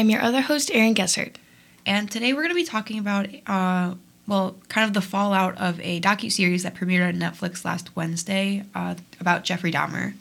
I'm 0.00 0.08
your 0.08 0.22
other 0.22 0.40
host, 0.40 0.70
Erin 0.72 0.94
Gessert. 0.94 1.36
And 1.84 2.10
today 2.10 2.32
we're 2.32 2.40
going 2.40 2.52
to 2.52 2.54
be 2.54 2.64
talking 2.64 2.98
about, 2.98 3.28
uh, 3.46 3.96
well, 4.26 4.56
kind 4.68 4.86
of 4.86 4.94
the 4.94 5.02
fallout 5.02 5.58
of 5.58 5.78
a 5.80 6.00
docu 6.00 6.32
series 6.32 6.62
that 6.62 6.74
premiered 6.74 7.06
on 7.06 7.16
Netflix 7.16 7.66
last 7.66 7.94
Wednesday 7.94 8.64
uh, 8.74 8.94
about 9.20 9.44
Jeffrey 9.44 9.70
Dahmer. 9.70 10.14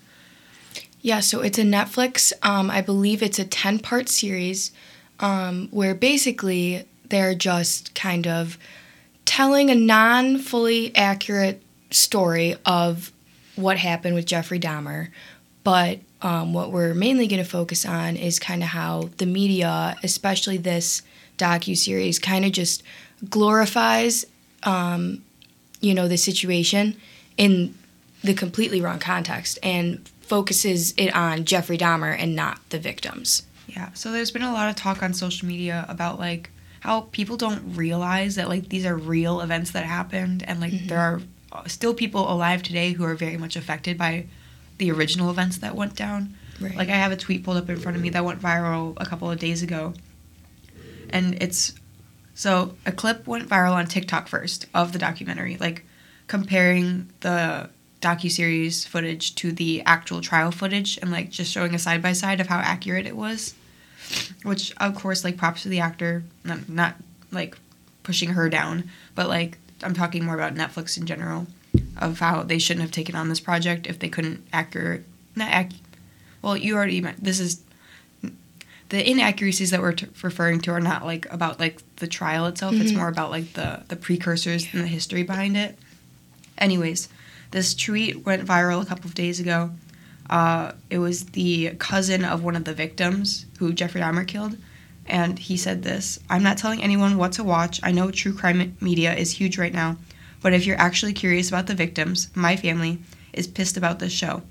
Yeah, 1.02 1.22
so 1.22 1.40
it's 1.40 1.58
a 1.58 1.64
Netflix. 1.64 2.34
Um, 2.44 2.70
I 2.70 2.82
believe 2.82 3.24
it's 3.24 3.40
a 3.40 3.46
ten 3.46 3.80
part 3.80 4.10
series 4.10 4.74
um, 5.22 5.70
where 5.72 5.96
basically 5.96 6.84
they're 7.08 7.34
just 7.34 7.96
kind 7.96 8.28
of 8.28 8.58
telling 9.24 9.70
a 9.70 9.76
non 9.76 10.40
fully 10.40 10.94
accurate 10.94 11.64
story 11.90 12.58
of 12.66 13.14
what 13.56 13.78
happened 13.78 14.16
with 14.16 14.26
Jeffrey 14.26 14.60
Dahmer, 14.60 15.08
but 15.64 16.00
um, 16.22 16.54
what 16.54 16.72
we're 16.72 16.94
mainly 16.94 17.28
going 17.28 17.44
to 17.44 17.50
focus 17.50 17.86
on 17.86 18.16
is 18.16 18.40
kind 18.40 18.62
of 18.62 18.70
how 18.70 19.10
the 19.18 19.26
media, 19.26 19.96
especially 20.04 20.58
this 20.58 21.02
docu 21.38 21.78
series, 21.78 22.20
kind 22.20 22.46
of 22.46 22.52
just 22.52 22.84
glorifies, 23.30 24.26
um, 24.64 25.24
you 25.80 25.94
know, 25.94 26.08
the 26.08 26.18
situation 26.18 26.96
in 27.38 27.74
the 28.24 28.34
completely 28.34 28.82
wrong 28.82 29.00
context 29.00 29.58
and 29.64 30.08
focuses 30.22 30.94
it 30.98 31.16
on 31.16 31.46
Jeffrey 31.46 31.78
Dahmer 31.78 32.16
and 32.18 32.36
not 32.36 32.60
the 32.70 32.80
victims. 32.80 33.44
Yeah. 33.68 33.92
So 33.94 34.12
there's 34.12 34.32
been 34.32 34.44
a 34.44 34.52
lot 34.52 34.70
of 34.70 34.76
talk 34.76 35.02
on 35.02 35.14
social 35.14 35.48
media 35.48 35.86
about 35.88 36.20
like 36.20 36.50
how 36.82 37.02
people 37.12 37.38
don't 37.38 37.76
realize 37.76 38.36
that 38.36 38.50
like 38.50 38.70
these 38.70 38.86
are 38.86 38.96
real 38.96 39.42
events 39.42 39.72
that 39.72 39.86
happened 39.86 40.44
and 40.48 40.60
like 40.60 40.74
mm-hmm. 40.74 40.88
there 40.88 41.00
are 41.00 41.22
still 41.68 41.94
people 41.94 42.32
alive 42.32 42.64
today 42.64 42.94
who 42.94 43.04
are 43.04 43.16
very 43.16 43.38
much 43.38 43.56
affected 43.56 43.98
by 43.98 44.26
the 44.80 44.92
original 44.92 45.30
events 45.30 45.60
that 45.60 45.76
went 45.76 45.96
down. 45.96 46.36
Right. 46.60 46.76
Like 46.76 46.90
I 46.90 46.94
have 46.94 47.12
a 47.12 47.18
tweet 47.18 47.44
pulled 47.44 47.58
up 47.58 47.70
in 47.70 47.78
front 47.78 47.96
of 47.96 48.02
me 48.02 48.10
that 48.10 48.26
went 48.26 48.42
viral 48.42 48.96
a 48.98 49.06
couple 49.06 49.30
of 49.30 49.38
days 49.38 49.62
ago. 49.62 49.94
And 51.12 51.42
it's 51.42 51.74
so 52.34 52.76
a 52.86 52.92
clip 52.92 53.28
went 53.28 53.48
viral 53.48 53.74
on 53.74 53.86
TikTok 53.86 54.28
first 54.28 54.66
of 54.74 54.92
the 54.92 55.00
documentary, 55.00 55.58
like 55.58 55.86
comparing 56.28 57.10
the 57.20 57.70
docu-series 58.02 58.86
footage 58.86 59.36
to 59.36 59.52
the 59.52 59.82
actual 59.86 60.22
trial 60.22 60.52
footage 60.52 60.98
and 61.02 61.12
like 61.12 61.30
just 61.30 61.52
showing 61.52 61.76
a 61.76 61.80
side 61.80 62.02
by 62.02 62.14
side 62.14 62.40
of 62.40 62.48
how 62.48 62.60
accurate 62.60 63.06
it 63.06 63.16
was. 63.16 63.54
Which 64.44 64.74
of 64.78 64.96
course 64.96 65.24
like 65.24 65.38
props 65.38 65.64
to 65.64 65.70
the 65.70 65.82
actor, 65.82 66.24
not, 66.44 66.70
not 66.70 66.96
like 67.32 67.58
pushing 68.04 68.30
her 68.30 68.50
down, 68.50 68.90
but 69.16 69.28
like 69.28 69.58
I'm 69.84 69.94
talking 69.94 70.26
more 70.26 70.36
about 70.36 70.56
Netflix 70.56 70.98
in 70.98 71.06
general 71.06 71.48
of 71.98 72.20
how 72.20 72.44
they 72.44 72.60
shouldn't 72.60 72.82
have 72.82 72.92
taken 72.92 73.16
on 73.16 73.30
this 73.30 73.40
project 73.40 73.88
if 73.88 74.00
they 74.00 74.10
couldn't 74.10 74.46
accurate 74.54 75.04
not 75.36 75.54
ac- 75.54 75.82
well 76.42 76.56
you 76.56 76.76
already 76.76 77.02
meant 77.02 77.24
this 77.24 77.40
is 77.40 77.62
the 78.90 79.08
inaccuracies 79.08 79.70
that 79.70 79.82
we're 79.82 79.94
t- 79.94 80.08
referring 80.24 80.60
to 80.62 80.72
are 80.72 80.80
not 80.80 81.06
like 81.06 81.32
about 81.32 81.60
like 81.60 81.82
the 81.98 82.08
trial 82.08 82.48
itself. 82.48 82.74
Mm-hmm. 82.74 82.82
it's 82.82 82.94
more 82.94 83.08
about 83.08 83.30
like 83.30 83.54
the 83.54 83.84
the 83.88 83.96
precursors 83.96 84.68
and 84.74 84.82
the 84.84 84.88
history 84.88 85.24
behind 85.24 85.56
it. 85.56 85.78
Anyways 86.58 87.08
this 87.52 87.74
tweet 87.74 88.26
went 88.26 88.46
viral 88.46 88.82
a 88.82 88.86
couple 88.86 89.06
of 89.08 89.16
days 89.16 89.40
ago. 89.40 89.72
Uh, 90.30 90.74
it 90.92 91.00
was 91.00 91.26
the 91.28 91.72
cousin 91.80 92.24
of 92.24 92.44
one 92.44 92.56
of 92.56 92.64
the 92.64 92.74
victims 92.74 93.46
who 93.58 93.74
jeffrey 93.74 94.02
dahmer 94.02 94.28
killed 94.28 94.56
and 95.08 95.40
he 95.40 95.58
said 95.58 95.82
this 95.82 96.20
i'm 96.30 96.44
not 96.44 96.56
telling 96.56 96.84
anyone 96.84 97.18
what 97.18 97.32
to 97.32 97.44
watch. 97.44 97.80
I 97.82 97.92
know 97.92 98.12
true 98.12 98.34
crime 98.34 98.78
media 98.80 99.16
is 99.16 99.32
huge 99.32 99.58
right 99.58 99.74
now 99.74 99.98
but 100.42 100.54
if 100.54 100.66
you're 100.66 100.80
actually 100.80 101.14
curious 101.14 101.50
about 101.50 101.68
the 101.68 101.76
victims, 101.76 102.30
my 102.36 102.56
family 102.56 103.00
is 103.34 103.48
pissed 103.48 103.78
about 103.78 104.00
this 104.00 104.14
show. 104.14 104.42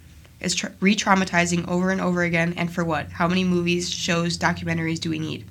It's 0.40 0.54
tra- 0.54 0.72
re 0.80 0.94
traumatizing 0.94 1.66
over 1.68 1.90
and 1.90 2.00
over 2.00 2.22
again, 2.22 2.54
and 2.56 2.72
for 2.72 2.84
what? 2.84 3.10
How 3.10 3.26
many 3.26 3.44
movies, 3.44 3.90
shows, 3.90 4.38
documentaries 4.38 5.00
do 5.00 5.10
we 5.10 5.18
need? 5.18 5.44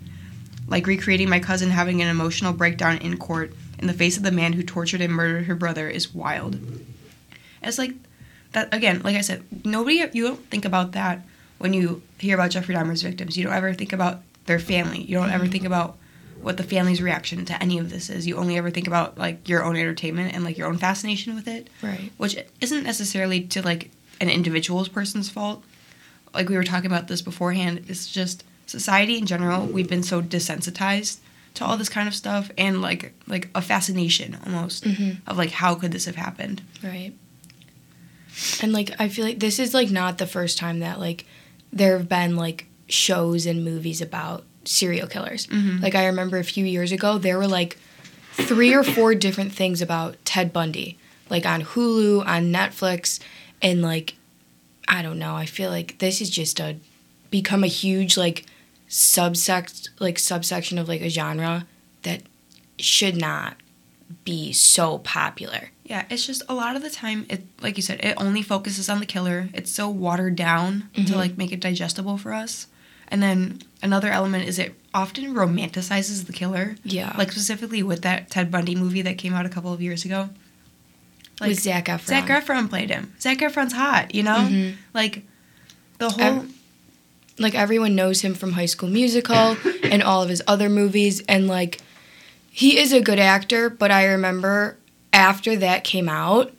Like 0.68 0.88
recreating 0.88 1.30
my 1.30 1.40
cousin 1.40 1.70
having 1.70 2.02
an 2.02 2.08
emotional 2.08 2.54
breakdown 2.54 2.98
in 2.98 3.18
court 3.18 3.54
in 3.80 3.88
the 3.88 3.94
face 3.94 4.18
of 4.18 4.24
the 4.24 4.32
man 4.32 4.54
who 4.54 4.64
tortured 4.64 5.02
and 5.02 5.14
murdered 5.14 5.46
her 5.46 5.56
brother 5.56 5.90
is 5.90 6.14
wild. 6.14 6.58
It's 7.62 7.78
like 7.78 7.94
that 8.54 8.74
again, 8.74 9.02
like 9.04 9.16
I 9.16 9.22
said, 9.22 9.44
nobody 9.66 10.06
you 10.14 10.28
don't 10.28 10.50
think 10.50 10.66
about 10.66 10.94
that 10.94 11.22
when 11.58 11.74
you 11.74 12.02
hear 12.18 12.36
about 12.36 12.52
Jeffrey 12.52 12.76
Dahmer's 12.76 13.02
victims. 13.02 13.38
You 13.38 13.44
don't 13.44 13.54
ever 13.54 13.74
think 13.74 13.94
about 13.94 14.22
their 14.46 14.60
family. 14.60 15.02
You 15.02 15.18
don't 15.18 15.32
ever 15.32 15.48
think 15.48 15.66
about 15.66 15.98
what 16.42 16.58
the 16.58 16.64
family's 16.64 17.02
reaction 17.02 17.46
to 17.46 17.62
any 17.62 17.80
of 17.80 17.90
this 17.90 18.10
is. 18.10 18.28
You 18.28 18.38
only 18.38 18.58
ever 18.58 18.70
think 18.70 18.88
about 18.88 19.18
like 19.18 19.48
your 19.50 19.64
own 19.64 19.76
entertainment 19.76 20.34
and 20.34 20.44
like 20.44 20.58
your 20.58 20.68
own 20.68 20.78
fascination 20.78 21.36
with 21.36 21.48
it. 21.48 21.70
Right. 21.82 22.12
Which 22.18 22.38
isn't 22.62 22.84
necessarily 22.84 23.42
to 23.42 23.62
like 23.62 23.92
an 24.22 24.30
individual's 24.30 24.88
person's 24.88 25.30
fault. 25.30 25.64
Like 26.34 26.50
we 26.50 26.56
were 26.56 26.64
talking 26.64 26.90
about 26.90 27.08
this 27.08 27.22
beforehand, 27.22 27.86
it's 27.88 28.08
just 28.08 28.44
society 28.66 29.18
in 29.18 29.26
general, 29.26 29.66
we've 29.66 29.90
been 29.90 30.04
so 30.04 30.22
desensitized 30.22 31.20
to 31.56 31.66
all 31.66 31.78
this 31.78 31.90
kind 31.90 32.08
of 32.08 32.14
stuff 32.14 32.52
and 32.58 32.82
like 32.82 33.14
like 33.26 33.50
a 33.56 33.62
fascination 33.62 34.38
almost 34.46 34.84
mm-hmm. 34.84 35.20
of 35.26 35.38
like 35.38 35.50
how 35.50 35.74
could 35.74 35.92
this 35.92 36.06
have 36.06 36.16
happened. 36.16 36.62
Right. 36.84 37.14
And 38.62 38.72
like 38.72 38.92
I 39.00 39.10
feel 39.10 39.26
like 39.26 39.40
this 39.40 39.58
is 39.58 39.74
like 39.74 39.90
not 39.90 40.18
the 40.18 40.28
first 40.28 40.58
time 40.58 40.80
that 40.80 41.00
like 41.00 41.26
there 41.74 41.98
have 41.98 42.08
been 42.08 42.36
like 42.36 42.68
shows 42.88 43.46
and 43.46 43.66
movies 43.66 44.02
about 44.02 44.44
serial 44.68 45.08
killers. 45.08 45.48
Mm-hmm. 45.48 45.82
Like 45.82 45.96
I 45.96 46.08
remember 46.08 46.38
a 46.38 46.44
few 46.44 46.66
years 46.66 46.92
ago, 46.92 47.18
there 47.18 47.38
were 47.38 47.48
like 47.48 47.78
three 48.34 48.74
or 48.74 48.84
four 48.84 49.16
different 49.16 49.52
things 49.54 49.82
about 49.82 50.18
Ted 50.26 50.54
Bundy, 50.54 50.98
like 51.30 51.46
on 51.46 51.64
Hulu, 51.64 52.26
on 52.26 52.52
Netflix, 52.54 53.20
and 53.62 53.82
like 53.82 54.16
I 54.88 55.02
don't 55.02 55.20
know. 55.20 55.36
I 55.36 55.46
feel 55.46 55.70
like 55.70 56.00
this 56.00 56.22
is 56.22 56.30
just 56.30 56.60
a 56.60 56.78
become 57.30 57.64
a 57.64 57.68
huge 57.68 58.18
like 58.18 58.46
subsect 58.90 59.90
like 60.00 60.18
subsection 60.18 60.78
of 60.78 60.88
like 60.88 61.02
a 61.02 61.10
genre 61.10 61.68
that 62.04 62.22
should 62.78 63.18
not 63.18 63.56
be 64.24 64.54
so 64.54 65.00
popular. 65.00 65.72
Yeah, 65.84 66.06
it's 66.10 66.26
just 66.26 66.44
a 66.48 66.54
lot 66.54 66.76
of 66.76 66.82
the 66.82 66.90
time 66.90 67.26
it 67.30 67.44
like 67.62 67.78
you 67.78 67.84
said, 67.84 68.04
it 68.04 68.16
only 68.18 68.42
focuses 68.42 68.90
on 68.90 69.00
the 69.00 69.06
killer. 69.06 69.50
It's 69.54 69.72
so 69.72 69.90
watered 69.90 70.36
down 70.36 70.90
mm-hmm. 70.94 71.06
to 71.06 71.18
like 71.18 71.38
make 71.38 71.52
it 71.52 71.60
digestible 71.60 72.18
for 72.18 72.34
us. 72.34 72.68
And 73.10 73.22
then 73.24 73.62
another 73.82 74.10
element 74.10 74.48
is 74.48 74.60
it 74.60 74.74
often 74.94 75.34
romanticizes 75.34 76.26
the 76.26 76.34
killer. 76.34 76.76
Yeah. 76.84 77.14
Like 77.18 77.32
specifically 77.32 77.84
with 77.84 78.02
that 78.02 78.30
Ted 78.30 78.52
Bundy 78.52 78.76
movie 78.76 79.02
that 79.04 79.18
came 79.18 79.34
out 79.34 79.46
a 79.46 79.50
couple 79.50 79.74
of 79.74 79.82
years 79.82 80.06
ago. 80.06 80.30
Like 81.40 81.50
with 81.50 81.60
Zac 81.60 81.86
Efron. 81.86 82.08
Zac 82.08 82.26
Efron 82.26 82.70
played 82.70 82.90
him. 82.90 83.14
Zac 83.20 83.38
Efron's 83.40 83.74
hot, 83.74 84.16
you 84.16 84.24
know? 84.24 84.38
Mm-hmm. 84.38 84.76
Like 84.94 85.24
the 86.00 86.10
whole 86.10 86.22
Ev- 86.22 86.54
like 87.40 87.54
everyone 87.54 87.96
knows 87.96 88.22
him 88.22 88.34
from 88.34 88.54
High 88.54 88.66
School 88.66 88.90
Musical 88.90 89.56
and 89.84 90.02
all 90.02 90.24
of 90.24 90.30
his 90.30 90.42
other 90.48 90.70
movies 90.70 91.22
and 91.28 91.48
like 91.48 91.80
he 92.50 92.80
is 92.80 92.92
a 92.92 93.02
good 93.02 93.20
actor, 93.20 93.70
but 93.70 93.92
I 93.92 94.06
remember 94.06 94.78
after 95.14 95.56
that 95.58 95.84
came 95.84 96.10
out, 96.10 96.52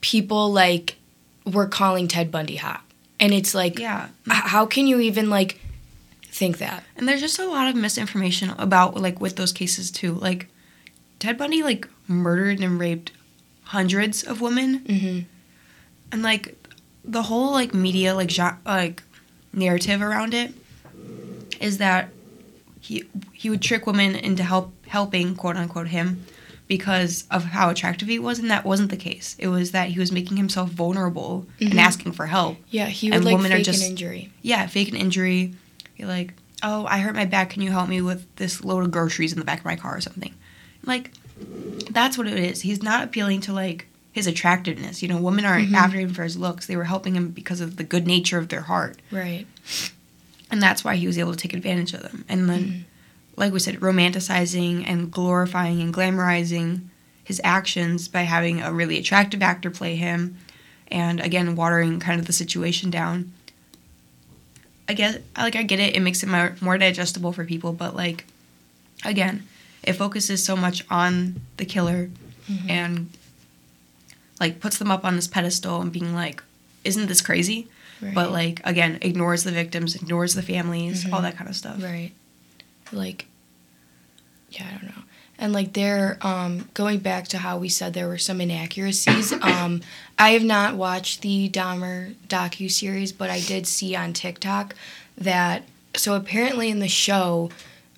people 0.00 0.50
like 0.50 0.96
were 1.44 1.66
calling 1.66 2.08
Ted 2.08 2.30
Bundy 2.30 2.56
hot. 2.56 2.82
And 3.20 3.34
it's 3.34 3.54
like 3.54 3.78
yeah. 3.78 4.08
how 4.26 4.64
can 4.64 4.86
you 4.86 5.00
even 5.00 5.28
like 5.28 5.60
think 6.32 6.58
that. 6.58 6.82
And 6.96 7.06
there's 7.06 7.20
just 7.20 7.38
a 7.38 7.46
lot 7.46 7.68
of 7.68 7.76
misinformation 7.76 8.50
about 8.58 8.96
like 8.96 9.20
with 9.20 9.36
those 9.36 9.52
cases 9.52 9.90
too. 9.90 10.14
Like 10.14 10.48
Ted 11.18 11.38
Bundy 11.38 11.62
like 11.62 11.86
murdered 12.08 12.60
and 12.60 12.80
raped 12.80 13.12
hundreds 13.64 14.24
of 14.24 14.40
women. 14.40 14.80
Mm-hmm. 14.80 15.20
And 16.10 16.22
like 16.22 16.56
the 17.04 17.22
whole 17.22 17.52
like 17.52 17.74
media 17.74 18.14
like 18.14 18.30
genre, 18.30 18.58
like 18.64 19.02
narrative 19.52 20.00
around 20.00 20.34
it 20.34 20.54
is 21.60 21.78
that 21.78 22.08
he 22.80 23.04
he 23.32 23.50
would 23.50 23.62
trick 23.62 23.86
women 23.86 24.14
into 24.16 24.42
help 24.42 24.72
helping 24.86 25.36
quote 25.36 25.56
unquote 25.56 25.88
him 25.88 26.24
because 26.66 27.26
of 27.30 27.44
how 27.44 27.68
attractive 27.68 28.08
he 28.08 28.18
was 28.18 28.38
and 28.38 28.50
that 28.50 28.64
wasn't 28.64 28.88
the 28.88 28.96
case 28.96 29.36
it 29.38 29.48
was 29.48 29.72
that 29.72 29.88
he 29.88 29.98
was 29.98 30.10
making 30.10 30.36
himself 30.38 30.70
vulnerable 30.70 31.46
mm-hmm. 31.58 31.70
and 31.70 31.80
asking 31.80 32.12
for 32.12 32.26
help 32.26 32.56
yeah 32.70 32.86
he 32.86 33.10
would 33.10 33.16
and 33.16 33.24
like 33.24 33.34
women 33.34 33.50
fake 33.50 33.60
are 33.60 33.64
just, 33.64 33.82
an 33.82 33.90
injury 33.90 34.30
yeah 34.40 34.66
fake 34.66 34.88
an 34.88 34.96
injury 34.96 35.54
like, 36.06 36.34
oh, 36.62 36.86
I 36.86 36.98
hurt 36.98 37.14
my 37.14 37.24
back. 37.24 37.50
Can 37.50 37.62
you 37.62 37.70
help 37.70 37.88
me 37.88 38.00
with 38.00 38.34
this 38.36 38.64
load 38.64 38.84
of 38.84 38.90
groceries 38.90 39.32
in 39.32 39.38
the 39.38 39.44
back 39.44 39.60
of 39.60 39.64
my 39.64 39.76
car 39.76 39.96
or 39.96 40.00
something? 40.00 40.34
Like, 40.84 41.10
that's 41.90 42.16
what 42.18 42.26
it 42.26 42.38
is. 42.38 42.62
He's 42.62 42.82
not 42.82 43.04
appealing 43.04 43.40
to 43.42 43.52
like 43.52 43.86
his 44.12 44.26
attractiveness. 44.26 45.02
You 45.02 45.08
know, 45.08 45.20
women 45.20 45.44
aren't 45.44 45.66
mm-hmm. 45.66 45.74
after 45.74 45.98
him 45.98 46.14
for 46.14 46.22
his 46.22 46.36
looks. 46.36 46.66
They 46.66 46.76
were 46.76 46.84
helping 46.84 47.14
him 47.14 47.30
because 47.30 47.60
of 47.60 47.76
the 47.76 47.84
good 47.84 48.06
nature 48.06 48.38
of 48.38 48.48
their 48.48 48.60
heart. 48.62 49.00
Right. 49.10 49.46
And 50.50 50.62
that's 50.62 50.84
why 50.84 50.96
he 50.96 51.06
was 51.06 51.18
able 51.18 51.32
to 51.32 51.38
take 51.38 51.54
advantage 51.54 51.94
of 51.94 52.02
them. 52.02 52.24
And 52.28 52.48
then, 52.48 52.62
mm-hmm. 52.62 52.80
like 53.36 53.52
we 53.52 53.58
said, 53.58 53.76
romanticizing 53.76 54.84
and 54.86 55.10
glorifying 55.10 55.80
and 55.80 55.94
glamorizing 55.94 56.82
his 57.24 57.40
actions 57.42 58.08
by 58.08 58.22
having 58.22 58.60
a 58.60 58.72
really 58.72 58.98
attractive 58.98 59.42
actor 59.42 59.70
play 59.70 59.96
him 59.96 60.36
and 60.88 61.20
again 61.20 61.56
watering 61.56 62.00
kind 62.00 62.20
of 62.20 62.26
the 62.26 62.32
situation 62.32 62.90
down 62.90 63.32
I 64.88 64.94
get 64.94 65.22
like 65.36 65.56
I 65.56 65.62
get 65.62 65.80
it. 65.80 65.96
It 65.96 66.00
makes 66.00 66.22
it 66.22 66.28
more, 66.28 66.56
more 66.60 66.78
digestible 66.78 67.32
for 67.32 67.44
people, 67.44 67.72
but 67.72 67.94
like 67.94 68.24
again, 69.04 69.46
it 69.82 69.94
focuses 69.94 70.44
so 70.44 70.56
much 70.56 70.84
on 70.90 71.40
the 71.56 71.64
killer 71.64 72.10
mm-hmm. 72.50 72.70
and 72.70 73.10
like 74.40 74.60
puts 74.60 74.78
them 74.78 74.90
up 74.90 75.04
on 75.04 75.16
this 75.16 75.28
pedestal 75.28 75.80
and 75.80 75.92
being 75.92 76.14
like, 76.14 76.42
isn't 76.84 77.06
this 77.06 77.20
crazy? 77.20 77.68
Right. 78.00 78.14
But 78.14 78.32
like 78.32 78.60
again, 78.64 78.98
ignores 79.00 79.44
the 79.44 79.52
victims, 79.52 79.94
ignores 79.94 80.34
the 80.34 80.42
families, 80.42 81.04
mm-hmm. 81.04 81.14
all 81.14 81.22
that 81.22 81.36
kind 81.36 81.48
of 81.48 81.56
stuff. 81.56 81.82
Right. 81.82 82.12
like 82.92 83.26
yeah, 84.52 84.66
I 84.68 84.70
don't 84.72 84.96
know. 84.96 85.02
And 85.38 85.52
like 85.52 85.72
they're 85.72 86.18
um, 86.20 86.68
going 86.74 87.00
back 87.00 87.26
to 87.28 87.38
how 87.38 87.58
we 87.58 87.68
said 87.68 87.94
there 87.94 88.08
were 88.08 88.18
some 88.18 88.40
inaccuracies. 88.40 89.32
um, 89.42 89.82
I 90.18 90.30
have 90.30 90.44
not 90.44 90.76
watched 90.76 91.22
the 91.22 91.48
Dahmer 91.48 92.14
docu 92.28 92.70
series, 92.70 93.12
but 93.12 93.30
I 93.30 93.40
did 93.40 93.66
see 93.66 93.96
on 93.96 94.12
TikTok 94.12 94.74
that 95.16 95.64
so 95.96 96.14
apparently 96.14 96.70
in 96.70 96.78
the 96.78 96.88
show, 96.88 97.50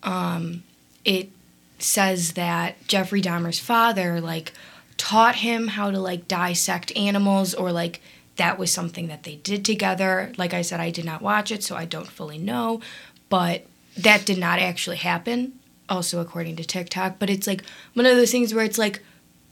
um, 0.02 0.62
it 1.04 1.30
says 1.78 2.32
that 2.32 2.76
Jeffrey 2.88 3.20
Dahmer's 3.20 3.58
father 3.58 4.20
like 4.20 4.52
taught 4.96 5.36
him 5.36 5.68
how 5.68 5.90
to 5.90 5.98
like 5.98 6.28
dissect 6.28 6.96
animals 6.96 7.52
or 7.52 7.72
like 7.72 8.00
that 8.36 8.58
was 8.58 8.72
something 8.72 9.08
that 9.08 9.24
they 9.24 9.36
did 9.36 9.64
together. 9.64 10.32
Like 10.36 10.54
I 10.54 10.62
said, 10.62 10.80
I 10.80 10.90
did 10.90 11.04
not 11.04 11.22
watch 11.22 11.52
it, 11.52 11.62
so 11.62 11.76
I 11.76 11.84
don't 11.84 12.08
fully 12.08 12.38
know, 12.38 12.80
but 13.28 13.66
that 13.96 14.24
did 14.24 14.38
not 14.38 14.58
actually 14.58 14.96
happen 14.96 15.52
also 15.88 16.20
according 16.20 16.56
to 16.56 16.64
TikTok, 16.64 17.18
but 17.18 17.30
it's 17.30 17.46
like 17.46 17.64
one 17.94 18.06
of 18.06 18.16
those 18.16 18.30
things 18.30 18.54
where 18.54 18.64
it's 18.64 18.78
like, 18.78 19.02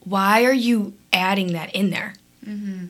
why 0.04 0.44
are 0.44 0.52
you 0.52 0.94
adding 1.12 1.52
that 1.52 1.74
in 1.74 1.90
there? 1.90 2.14
Mm-hmm. 2.46 2.86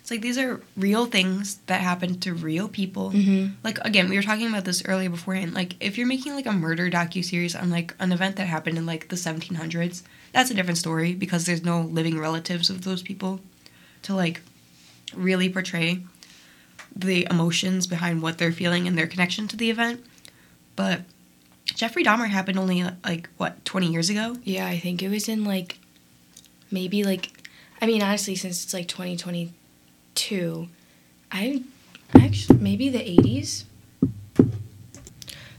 It's 0.00 0.10
like 0.10 0.22
these 0.22 0.38
are 0.38 0.60
real 0.76 1.06
things 1.06 1.58
that 1.66 1.80
happen 1.80 2.18
to 2.20 2.34
real 2.34 2.68
people. 2.68 3.12
Mm-hmm. 3.12 3.54
Like 3.62 3.78
again, 3.78 4.08
we 4.08 4.16
were 4.16 4.22
talking 4.22 4.48
about 4.48 4.64
this 4.64 4.82
earlier 4.86 5.08
beforehand. 5.08 5.54
Like 5.54 5.76
if 5.78 5.96
you're 5.96 6.06
making 6.06 6.34
like 6.34 6.46
a 6.46 6.52
murder 6.52 6.90
docu 6.90 7.24
series 7.24 7.54
on 7.54 7.70
like 7.70 7.94
an 8.00 8.10
event 8.10 8.36
that 8.36 8.46
happened 8.46 8.76
in 8.76 8.86
like 8.86 9.08
the 9.08 9.16
1700s, 9.16 10.02
that's 10.32 10.50
a 10.50 10.54
different 10.54 10.78
story 10.78 11.14
because 11.14 11.46
there's 11.46 11.64
no 11.64 11.82
living 11.82 12.18
relatives 12.18 12.70
of 12.70 12.82
those 12.82 13.02
people 13.02 13.40
to 14.02 14.14
like 14.14 14.40
really 15.14 15.48
portray 15.48 16.00
the 16.94 17.26
emotions 17.30 17.86
behind 17.86 18.20
what 18.20 18.38
they're 18.38 18.52
feeling 18.52 18.88
and 18.88 18.98
their 18.98 19.06
connection 19.06 19.46
to 19.48 19.56
the 19.56 19.70
event. 19.70 20.04
But 20.76 21.02
Jeffrey 21.80 22.04
Dahmer 22.04 22.28
happened 22.28 22.58
only 22.58 22.84
like 23.02 23.30
what 23.38 23.64
20 23.64 23.86
years 23.86 24.10
ago. 24.10 24.36
Yeah, 24.44 24.66
I 24.66 24.78
think 24.78 25.02
it 25.02 25.08
was 25.08 25.30
in 25.30 25.44
like 25.44 25.78
maybe 26.70 27.04
like 27.04 27.48
I 27.80 27.86
mean 27.86 28.02
honestly 28.02 28.34
since 28.34 28.62
it's 28.62 28.74
like 28.74 28.86
2022, 28.86 30.68
I 31.32 31.62
actually 32.14 32.58
maybe 32.58 32.90
the 32.90 32.98
80s. 32.98 33.64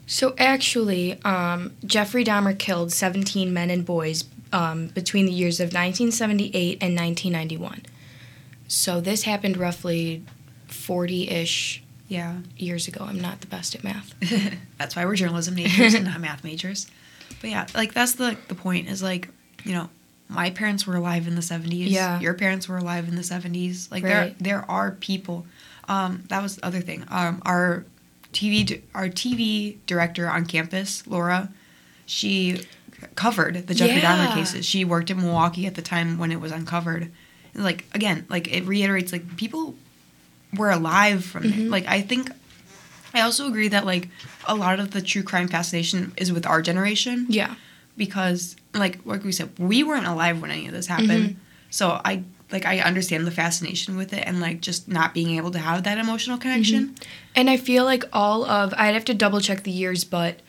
So 0.05 0.35
actually, 0.37 1.19
um, 1.23 1.73
Jeffrey 1.83 2.23
Dahmer 2.23 2.55
killed 2.55 2.91
17 2.91 3.51
men 3.51 3.71
and 3.71 3.83
boys 3.83 4.25
um, 4.53 4.89
between 4.89 5.25
the 5.25 5.31
years 5.31 5.59
of 5.59 5.69
1978 5.69 6.73
and 6.83 6.95
1991. 6.95 7.81
So 8.67 9.01
this 9.01 9.23
happened 9.23 9.57
roughly 9.57 10.23
40-ish 10.67 11.80
Yeah. 12.11 12.37
years 12.57 12.87
ago. 12.87 13.05
I'm 13.07 13.19
not 13.21 13.39
the 13.41 13.47
best 13.47 13.73
at 13.73 13.83
math. 13.83 14.13
that's 14.77 14.95
why 14.95 15.05
we're 15.05 15.15
journalism 15.15 15.55
majors 15.55 15.93
and 15.93 16.05
not 16.05 16.19
math 16.19 16.43
majors. 16.43 16.87
But 17.39 17.49
yeah, 17.49 17.67
like 17.73 17.93
that's 17.93 18.13
the 18.15 18.37
the 18.49 18.55
point 18.55 18.89
is 18.89 19.01
like, 19.01 19.29
you 19.63 19.73
know, 19.73 19.89
my 20.27 20.49
parents 20.49 20.85
were 20.85 20.95
alive 20.95 21.27
in 21.27 21.35
the 21.35 21.41
70s. 21.41 21.89
Yeah. 21.89 22.19
Your 22.19 22.33
parents 22.33 22.67
were 22.67 22.77
alive 22.77 23.07
in 23.07 23.15
the 23.15 23.21
70s. 23.21 23.89
Like 23.91 24.03
Right. 24.03 24.37
there 24.39 24.59
there 24.59 24.71
are 24.71 24.91
people. 24.91 25.45
Um 25.87 26.23
that 26.27 26.41
was 26.43 26.57
the 26.57 26.65
other 26.65 26.81
thing. 26.81 27.05
Um 27.07 27.41
our 27.45 27.85
TV 28.33 28.81
our 28.93 29.07
TV 29.07 29.77
director 29.87 30.29
on 30.29 30.45
campus, 30.45 31.07
Laura, 31.07 31.49
she 32.05 32.65
covered 33.15 33.67
the 33.67 33.73
Jeffrey 33.73 33.95
Yeah. 34.01 34.27
Dahmer 34.27 34.33
cases. 34.35 34.65
She 34.65 34.83
worked 34.85 35.09
in 35.09 35.17
Milwaukee 35.17 35.65
at 35.65 35.75
the 35.75 35.81
time 35.81 36.17
when 36.17 36.31
it 36.31 36.39
was 36.41 36.51
uncovered. 36.51 37.11
Like 37.55 37.85
again, 37.93 38.25
like 38.29 38.47
it 38.53 38.65
reiterates 38.65 39.11
like 39.11 39.37
people 39.37 39.75
were 40.57 40.69
alive 40.71 41.23
from 41.23 41.45
it. 41.45 41.53
Mhm. 41.53 41.69
Like 41.69 41.87
I 41.87 42.01
think 42.01 42.31
I 43.13 43.21
also 43.21 43.47
agree 43.47 43.67
that 43.69 43.85
like 43.85 44.09
a 44.45 44.55
lot 44.55 44.79
of 44.79 44.91
the 44.91 45.01
true 45.01 45.23
crime 45.23 45.47
fascination 45.47 46.11
is 46.17 46.31
with 46.31 46.45
our 46.45 46.61
generation 46.61 47.25
Yeah. 47.29 47.55
because 47.97 48.55
like 48.73 48.99
like 49.05 49.23
we 49.23 49.31
said, 49.31 49.49
we 49.57 49.83
weren't 49.83 50.07
alive 50.07 50.41
when 50.41 50.51
any 50.51 50.67
of 50.67 50.73
this 50.73 50.87
happened. 50.87 51.29
Mhm. 51.31 51.35
So 51.69 52.01
I 52.03 52.23
like 52.51 52.65
I 52.65 52.79
understand 52.79 53.25
the 53.25 53.31
fascination 53.31 53.95
with 53.95 54.11
it 54.13 54.23
and 54.27 54.39
like 54.41 54.61
just 54.61 54.87
not 54.87 55.13
being 55.13 55.37
able 55.37 55.51
to 55.51 55.59
have 55.59 55.83
that 55.83 55.97
emotional 55.97 56.37
connection. 56.37 56.95
And 57.35 57.49
I 57.49 57.57
feel 57.57 57.85
like 57.85 58.03
all 58.11 58.45
of 58.45 58.73
I'd 58.77 58.93
have 58.93 59.05
to 59.05 59.13
double 59.13 59.39
check 59.39 59.63
the 59.63 59.71
years, 59.71 60.03
but 60.03 60.39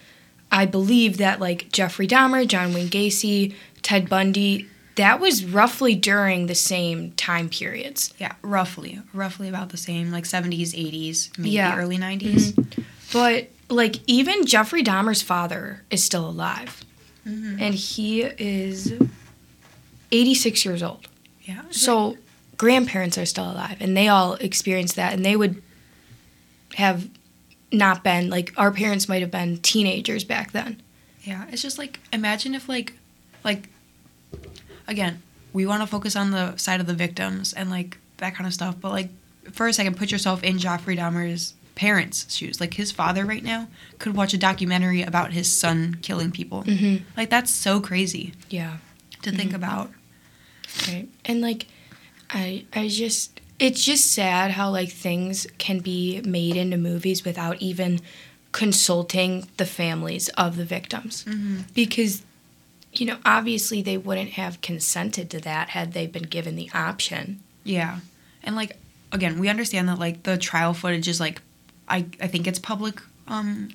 I 0.50 0.66
believe 0.66 1.16
that 1.18 1.40
like 1.40 1.70
Jeffrey 1.72 2.06
Dahmer, 2.08 2.46
John 2.46 2.74
Wayne 2.74 2.88
Gacy, 2.88 3.54
Ted 3.82 4.08
Bundy, 4.08 4.66
that 4.96 5.20
was 5.20 5.44
roughly 5.44 5.94
during 5.94 6.46
the 6.46 6.54
same 6.54 7.12
time 7.12 7.48
periods. 7.48 8.12
Yeah, 8.18 8.32
roughly, 8.42 9.00
roughly 9.14 9.48
about 9.48 9.70
the 9.70 9.76
same, 9.76 10.10
like 10.10 10.26
seventies, 10.26 10.74
eighties, 10.74 11.30
maybe 11.38 11.50
Yeah. 11.50 11.76
early 11.78 11.96
90s 11.98 12.54
But 13.12 13.50
like 13.68 13.96
even 14.06 14.46
Jeffrey 14.46 14.82
Dahmer's 14.82 15.22
father 15.22 15.82
is 15.90 16.02
still 16.04 16.28
alive. 16.28 16.82
Mhm. 17.26 17.60
And 17.60 17.74
he 17.74 18.22
is 18.22 18.92
86 20.10 20.64
years 20.64 20.82
old. 20.82 21.08
Yeah. 21.44 21.62
So 21.70 22.16
grandparents 22.56 23.18
are 23.18 23.26
still 23.26 23.50
alive 23.50 23.76
and 23.80 23.96
they 23.96 24.08
all 24.08 24.34
experienced 24.34 24.96
that 24.96 25.12
and 25.12 25.24
they 25.24 25.36
would 25.36 25.62
have 26.74 27.08
not 27.72 28.04
been 28.04 28.28
like 28.30 28.52
our 28.56 28.70
parents 28.70 29.08
might 29.08 29.20
have 29.22 29.30
been 29.30 29.58
teenagers 29.58 30.24
back 30.24 30.52
then. 30.52 30.80
Yeah, 31.24 31.44
it's 31.50 31.62
just 31.62 31.78
like 31.78 32.00
imagine 32.12 32.54
if 32.54 32.68
like 32.68 32.94
like 33.44 33.68
again, 34.88 35.22
we 35.52 35.66
want 35.66 35.82
to 35.82 35.86
focus 35.86 36.16
on 36.16 36.30
the 36.30 36.56
side 36.56 36.80
of 36.80 36.86
the 36.86 36.94
victims 36.94 37.52
and 37.52 37.70
like 37.70 37.98
that 38.18 38.34
kind 38.34 38.46
of 38.46 38.54
stuff, 38.54 38.76
but 38.80 38.90
like 38.92 39.10
for 39.52 39.66
a 39.66 39.72
second 39.72 39.96
put 39.96 40.10
yourself 40.12 40.42
in 40.42 40.58
Jeffrey 40.58 40.96
Dahmer's 40.96 41.54
parents' 41.74 42.32
shoes. 42.34 42.60
Like 42.60 42.74
his 42.74 42.92
father 42.92 43.24
right 43.24 43.42
now 43.42 43.68
could 43.98 44.14
watch 44.14 44.32
a 44.34 44.38
documentary 44.38 45.02
about 45.02 45.32
his 45.32 45.50
son 45.50 45.98
killing 46.02 46.30
people. 46.30 46.62
Mhm. 46.64 47.02
Like 47.16 47.30
that's 47.30 47.50
so 47.50 47.80
crazy 47.80 48.34
Yeah. 48.50 48.76
to 49.22 49.30
think 49.32 49.52
about. 49.52 49.90
Right. 50.88 51.08
And 51.24 51.40
like 51.40 51.66
I 52.30 52.64
I 52.72 52.88
just 52.88 53.40
it's 53.58 53.84
just 53.84 54.12
sad 54.12 54.52
how 54.52 54.70
like 54.70 54.90
things 54.90 55.46
can 55.58 55.78
be 55.80 56.20
made 56.24 56.56
into 56.56 56.76
movies 56.76 57.24
without 57.24 57.60
even 57.62 58.00
consulting 58.52 59.48
the 59.56 59.66
families 59.66 60.28
of 60.30 60.56
the 60.56 60.64
victims. 60.64 61.24
Mhm. 61.26 61.64
Because 61.74 62.22
you 62.92 63.06
know, 63.06 63.18
obviously 63.24 63.82
they 63.82 63.96
wouldn't 63.96 64.30
have 64.32 64.60
consented 64.60 65.30
to 65.30 65.40
that 65.40 65.70
had 65.70 65.92
they 65.92 66.06
been 66.06 66.24
given 66.24 66.56
the 66.56 66.70
option. 66.74 67.40
Yeah. 67.64 68.00
And 68.42 68.54
like 68.56 68.76
again, 69.12 69.38
we 69.38 69.48
understand 69.48 69.88
that 69.88 69.98
like 69.98 70.22
the 70.24 70.36
trial 70.36 70.74
footage 70.74 71.08
is 71.08 71.20
like 71.20 71.40
I 71.88 72.06
I 72.20 72.26
think 72.26 72.46
it's 72.46 72.58
public 72.58 73.00
um 73.28 73.68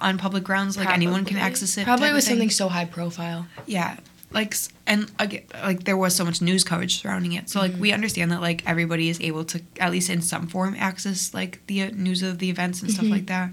on 0.00 0.18
public 0.18 0.44
grounds 0.44 0.76
like 0.76 0.88
anyone 0.88 1.24
can 1.24 1.36
access 1.36 1.76
it. 1.76 1.84
Probably 1.84 2.12
with 2.12 2.24
something 2.24 2.50
so 2.50 2.68
high 2.68 2.84
profile. 2.84 3.46
Yeah, 3.66 3.96
like 4.30 4.54
and 4.86 5.10
again, 5.18 5.42
like 5.64 5.82
there 5.84 5.96
was 5.96 6.14
so 6.14 6.24
much 6.24 6.40
news 6.40 6.62
coverage 6.62 7.00
surrounding 7.02 7.32
it. 7.32 7.50
So 7.50 7.58
like 7.60 7.74
we 7.76 7.90
understand 7.92 8.30
that 8.30 8.40
like 8.40 8.62
everybody 8.68 9.08
is 9.08 9.20
able 9.20 9.44
to 9.46 9.60
at 9.80 9.90
least 9.90 10.08
in 10.10 10.22
some 10.22 10.46
form 10.46 10.76
access 10.78 11.34
like 11.34 11.60
the 11.66 11.82
uh, 11.82 11.90
news 11.92 12.22
of 12.22 12.38
the 12.38 12.50
events 12.50 12.82
and 12.82 12.90
stuff 12.92 13.06
Mhm. 13.06 13.10
like 13.10 13.26
that. 13.26 13.50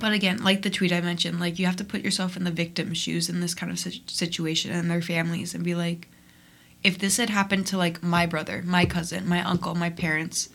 But 0.00 0.12
again, 0.12 0.42
like 0.42 0.62
the 0.62 0.70
tweet 0.70 0.92
I 0.92 1.00
mentioned, 1.00 1.40
like 1.40 1.58
you 1.58 1.66
have 1.66 1.76
to 1.76 1.84
put 1.84 2.02
yourself 2.02 2.36
in 2.36 2.44
the 2.44 2.50
victim's 2.50 2.98
shoes 2.98 3.28
in 3.28 3.40
this 3.40 3.54
kind 3.54 3.70
of 3.72 3.78
situation 3.78 4.70
and 4.72 4.90
their 4.90 5.02
families 5.02 5.54
and 5.54 5.64
be 5.64 5.74
like, 5.74 6.08
if 6.82 6.98
this 6.98 7.16
had 7.16 7.30
happened 7.30 7.66
to 7.68 7.78
like 7.78 8.02
my 8.02 8.26
brother, 8.26 8.62
my 8.66 8.84
cousin, 8.84 9.26
my 9.26 9.42
uncle, 9.42 9.74
my 9.74 9.90
parents, 9.90 10.50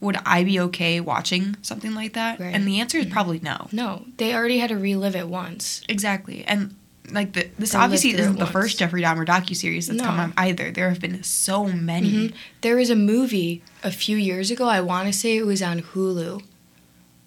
would 0.00 0.18
I 0.26 0.44
be 0.44 0.58
okay 0.60 1.00
watching 1.00 1.56
something 1.62 1.94
like 1.94 2.14
that? 2.14 2.40
Right. 2.40 2.54
And 2.54 2.66
the 2.66 2.80
answer 2.80 2.98
is 2.98 3.06
probably 3.06 3.40
no. 3.40 3.68
No, 3.72 4.04
they 4.16 4.34
already 4.34 4.58
had 4.58 4.68
to 4.70 4.76
relive 4.76 5.14
it 5.16 5.28
once. 5.28 5.82
Exactly, 5.88 6.44
and 6.44 6.74
like 7.10 7.32
the, 7.32 7.48
this 7.58 7.74
live 7.74 7.84
obviously 7.84 8.10
isn't 8.14 8.34
the 8.34 8.40
once. 8.40 8.50
first 8.50 8.78
Jeffrey 8.78 9.02
Dahmer 9.02 9.26
docu 9.26 9.56
series 9.56 9.88
that's 9.88 10.00
come 10.00 10.18
out 10.20 10.32
either. 10.36 10.70
There 10.70 10.88
have 10.88 11.00
been 11.00 11.22
so 11.22 11.64
many. 11.64 12.28
Mhm. 12.28 12.34
There 12.60 12.76
was 12.76 12.88
a 12.90 12.96
movie 12.96 13.62
a 13.82 13.90
few 13.90 14.16
years 14.16 14.50
ago. 14.50 14.66
I 14.66 14.80
want 14.80 15.06
to 15.06 15.12
say 15.12 15.36
it 15.36 15.44
was 15.46 15.62
on 15.62 15.80
Hulu. 15.80 16.42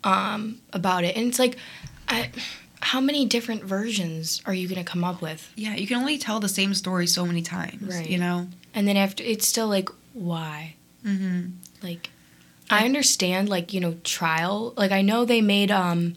Um, 0.03 0.59
about 0.73 1.03
it, 1.03 1.15
and 1.15 1.27
it's 1.27 1.39
like, 1.39 1.57
I, 2.09 2.29
how 2.81 2.99
many 2.99 3.25
different 3.25 3.63
versions 3.63 4.41
are 4.45 4.53
you 4.53 4.67
gonna 4.67 4.83
come 4.83 5.03
up 5.03 5.21
with? 5.21 5.51
Yeah, 5.55 5.75
you 5.75 5.87
can 5.87 5.97
only 5.97 6.17
tell 6.17 6.39
the 6.39 6.49
same 6.49 6.73
story 6.73 7.07
so 7.07 7.25
many 7.25 7.41
times. 7.41 7.95
Right. 7.95 8.09
You 8.09 8.17
know. 8.17 8.47
And 8.73 8.87
then 8.87 8.97
after, 8.97 9.23
it's 9.23 9.47
still 9.47 9.67
like, 9.67 9.89
why? 10.13 10.75
Mm-hmm. 11.05 11.51
Like, 11.81 12.09
I 12.69 12.85
understand, 12.85 13.49
like 13.49 13.73
you 13.73 13.79
know, 13.79 13.95
trial. 14.03 14.73
Like 14.75 14.91
I 14.91 15.01
know 15.01 15.25
they 15.25 15.41
made 15.41 15.71
um, 15.71 16.15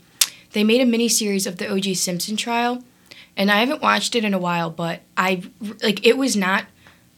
they 0.52 0.64
made 0.64 0.80
a 0.80 0.86
mini 0.86 1.08
series 1.08 1.46
of 1.46 1.58
the 1.58 1.66
O.J. 1.68 1.94
Simpson 1.94 2.36
trial, 2.36 2.82
and 3.36 3.50
I 3.50 3.60
haven't 3.60 3.82
watched 3.82 4.16
it 4.16 4.24
in 4.24 4.34
a 4.34 4.38
while. 4.38 4.70
But 4.70 5.02
I 5.16 5.42
like 5.82 6.04
it 6.04 6.16
was 6.16 6.36
not 6.36 6.64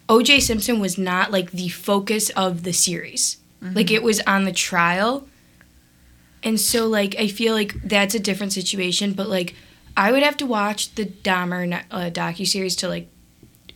O.J. 0.08 0.40
Simpson 0.40 0.80
was 0.80 0.98
not 0.98 1.30
like 1.30 1.52
the 1.52 1.68
focus 1.68 2.30
of 2.30 2.64
the 2.64 2.72
series. 2.72 3.38
Like 3.60 3.90
it 3.90 4.04
was 4.04 4.20
on 4.20 4.44
the 4.44 4.52
trial, 4.52 5.26
and 6.48 6.58
so 6.58 6.88
like 6.88 7.14
I 7.18 7.28
feel 7.28 7.52
like 7.52 7.74
that's 7.82 8.14
a 8.14 8.18
different 8.18 8.54
situation. 8.54 9.12
But 9.12 9.28
like 9.28 9.54
I 9.94 10.10
would 10.10 10.22
have 10.22 10.38
to 10.38 10.46
watch 10.46 10.94
the 10.94 11.04
Dahmer 11.04 11.84
uh, 11.90 12.10
docu 12.10 12.46
series 12.46 12.74
to 12.76 12.88
like 12.88 13.08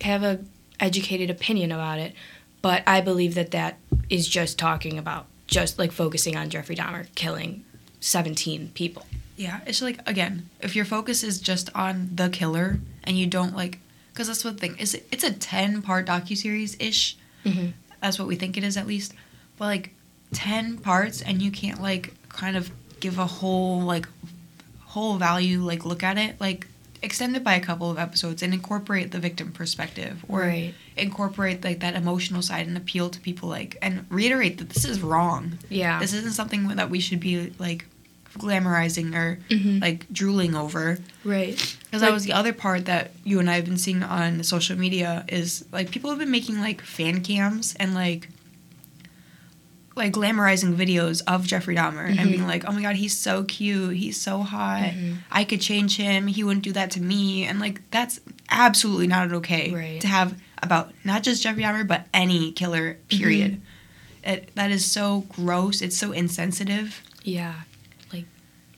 have 0.01 0.23
a 0.23 0.41
educated 0.81 1.29
opinion 1.29 1.71
about 1.71 1.99
it. 1.99 2.15
But 2.63 2.83
I 2.87 3.03
believe 3.03 3.35
that 3.35 3.51
that 3.51 3.77
is 4.09 4.27
just 4.27 4.59
talking 4.59 4.99
about 4.99 5.27
just 5.47 5.79
like 5.79 5.93
focusing 5.93 6.35
on 6.35 6.49
Jeffrey 6.49 6.75
Dahmer 6.75 7.15
killing 7.15 7.63
17 8.01 8.71
people. 8.73 9.05
Yeah, 9.37 9.61
it's 9.67 9.83
like 9.83 10.01
again, 10.09 10.49
if 10.61 10.75
your 10.75 10.87
focus 10.87 11.23
is 11.23 11.41
just 11.41 11.69
on 11.75 12.09
the 12.15 12.31
killer 12.31 12.79
and 13.05 13.19
you 13.19 13.27
don't 13.27 13.55
like, 13.55 13.81
because 14.15 14.29
that's 14.29 14.47
what 14.47 14.55
the 14.55 14.61
thing 14.61 14.79
is. 14.79 14.95
It's 15.11 15.25
a 15.25 15.33
ten 15.33 15.83
part 15.83 16.07
docu 16.07 16.39
series 16.39 16.75
ish. 16.81 17.19
Mm-hmm. 17.45 17.73
That's 18.01 18.19
what 18.19 18.29
we 18.29 18.37
think 18.37 18.57
it 18.57 18.65
is 18.65 18.79
at 18.79 18.87
least. 18.87 19.13
But 19.59 19.67
like 19.67 19.95
ten 20.33 20.79
parts, 20.79 21.21
and 21.23 21.41
you 21.43 21.51
can't 21.51 21.81
like 21.83 22.15
kind 22.29 22.57
of 22.57 22.71
give 23.01 23.19
a 23.19 23.27
whole 23.27 23.81
like 23.81 24.07
whole 24.87 25.17
value 25.17 25.61
like 25.63 25.85
look 25.87 26.03
at 26.03 26.19
it 26.19 26.39
like 26.41 26.67
extend 27.03 27.35
it 27.35 27.43
by 27.43 27.55
a 27.55 27.61
couple 27.61 27.91
of 27.91 27.99
episodes 27.99 28.43
and 28.43 28.53
incorporate 28.55 29.11
the 29.11 29.19
victim 29.19 29.51
perspective 29.51 30.25
or 30.29 30.41
Right. 30.41 30.75
incorporate 30.97 31.65
like 31.65 31.81
that 31.81 31.95
emotional 31.95 32.43
side 32.43 32.67
and 32.69 32.77
appeal 32.77 33.09
to 33.11 33.19
people 33.21 33.49
like 33.49 33.77
and 33.83 34.05
reiterate 34.11 34.59
that 34.59 34.69
this 34.71 34.85
is 34.85 35.01
wrong 35.01 35.59
Yeah. 35.71 35.99
this 35.99 36.13
isn't 36.13 36.33
something 36.35 36.69
that 36.69 36.91
we 36.91 37.01
should 37.01 37.21
be 37.21 37.53
like 37.59 37.87
glamorizing 38.39 39.15
or 39.15 39.39
Mhm. 39.51 39.81
like 39.81 40.07
drooling 40.13 40.55
over 40.55 40.99
right. 41.25 41.57
because 41.85 42.03
that 42.03 42.13
was 42.13 42.25
the 42.25 42.33
other 42.33 42.53
part 42.53 42.85
that 42.85 43.11
you 43.25 43.41
and 43.41 43.51
I 43.51 43.55
have 43.57 43.65
been 43.65 43.79
seeing 43.79 44.03
on 44.03 44.43
social 44.45 44.79
media 44.79 45.25
is 45.29 45.65
like 45.73 45.91
people 45.91 46.11
have 46.11 46.19
been 46.19 46.31
making 46.31 46.61
like 46.61 46.81
fan 46.83 47.23
cams 47.23 47.75
and 47.81 47.95
like 47.95 48.29
like 49.95 50.13
glamorizing 50.13 50.75
videos 50.75 51.23
of 51.27 51.47
Jeffrey 51.47 51.77
Dahmer 51.77 52.07
and 52.19 52.31
being 52.31 52.41
Mhm. 52.43 52.47
like, 52.47 52.65
"Oh 52.67 52.73
my 52.73 52.81
god, 52.83 52.97
he's 52.97 53.17
so 53.17 53.45
cute. 53.45 53.97
He's 53.97 54.19
so 54.21 54.43
hot. 54.43 54.85
Mhm. 54.95 55.19
I 55.31 55.45
could 55.45 55.61
change 55.61 55.97
him. 55.97 56.27
He 56.29 56.43
wouldn't 56.43 56.65
do 56.65 56.73
that 56.73 56.91
to 56.93 57.01
me." 57.03 57.45
And 57.45 57.61
like 57.61 57.83
that's 57.91 58.21
absolutely 58.51 59.07
not 59.07 59.33
okay 59.33 59.71
Right. 59.71 60.01
to 60.01 60.07
have 60.09 60.35
about 60.63 60.93
not 61.05 61.23
just 61.23 61.43
Jeffrey 61.43 61.63
Dahmer 61.63 61.87
but 61.87 62.07
any 62.15 62.53
killer. 62.53 62.99
Period. 63.09 63.61
It, 64.25 64.51
that 64.55 64.71
is 64.71 64.85
so 64.85 65.27
gross. 65.29 65.83
It's 65.83 65.97
so 65.97 66.13
insensitive. 66.13 67.03
Yeah. 67.25 67.55
Like, 68.13 68.27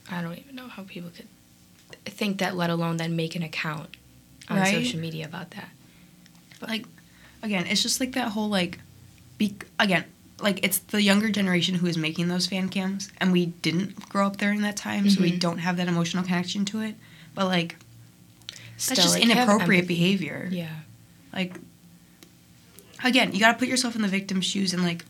I 0.09 0.21
don't 0.21 0.37
even 0.37 0.55
know 0.55 0.67
how 0.67 0.83
people 0.83 1.11
could 1.11 1.27
think 2.05 2.39
that, 2.39 2.55
let 2.57 2.69
alone 2.71 2.97
then 2.97 3.15
make 3.15 3.35
an 3.35 3.43
account 3.43 3.95
on 4.49 4.57
Right? 4.57 4.73
social 4.83 4.99
media 4.99 5.25
about 5.25 5.51
that. 5.51 5.69
But 6.59 6.69
like 6.69 6.85
again 7.43 7.67
it's 7.67 7.81
just 7.83 7.99
like 7.99 8.13
that 8.13 8.29
whole 8.29 8.49
like 8.49 8.79
be 9.37 9.53
again 9.79 10.03
like 10.39 10.59
it's 10.63 10.79
the 10.79 11.01
younger 11.01 11.29
generation 11.29 11.75
who 11.75 11.87
is 11.87 11.97
making 11.97 12.27
those 12.27 12.45
fan 12.47 12.67
cams 12.69 13.09
and 13.19 13.31
we 13.31 13.45
didn't 13.47 14.09
grow 14.09 14.27
up 14.27 14.37
during 14.37 14.61
that 14.61 14.75
time 14.75 15.09
so 15.09 15.21
we 15.21 15.31
Mhm. 15.31 15.39
don't 15.39 15.57
have 15.59 15.77
that 15.77 15.87
emotional 15.87 16.23
connection 16.23 16.65
to 16.65 16.81
it 16.81 16.95
but 17.33 17.45
like 17.45 17.77
Still, 18.77 18.95
that's 18.95 19.03
just 19.07 19.15
like, 19.15 19.23
inappropriate 19.23 19.87
behavior 19.87 20.49
Yeah. 20.51 20.69
like 21.33 21.55
again 23.03 23.33
you 23.33 23.39
got 23.39 23.53
to 23.53 23.57
put 23.57 23.67
yourself 23.67 23.95
in 23.95 24.01
the 24.01 24.07
victim's 24.07 24.45
shoes 24.45 24.73
and 24.73 24.83
like 24.83 25.05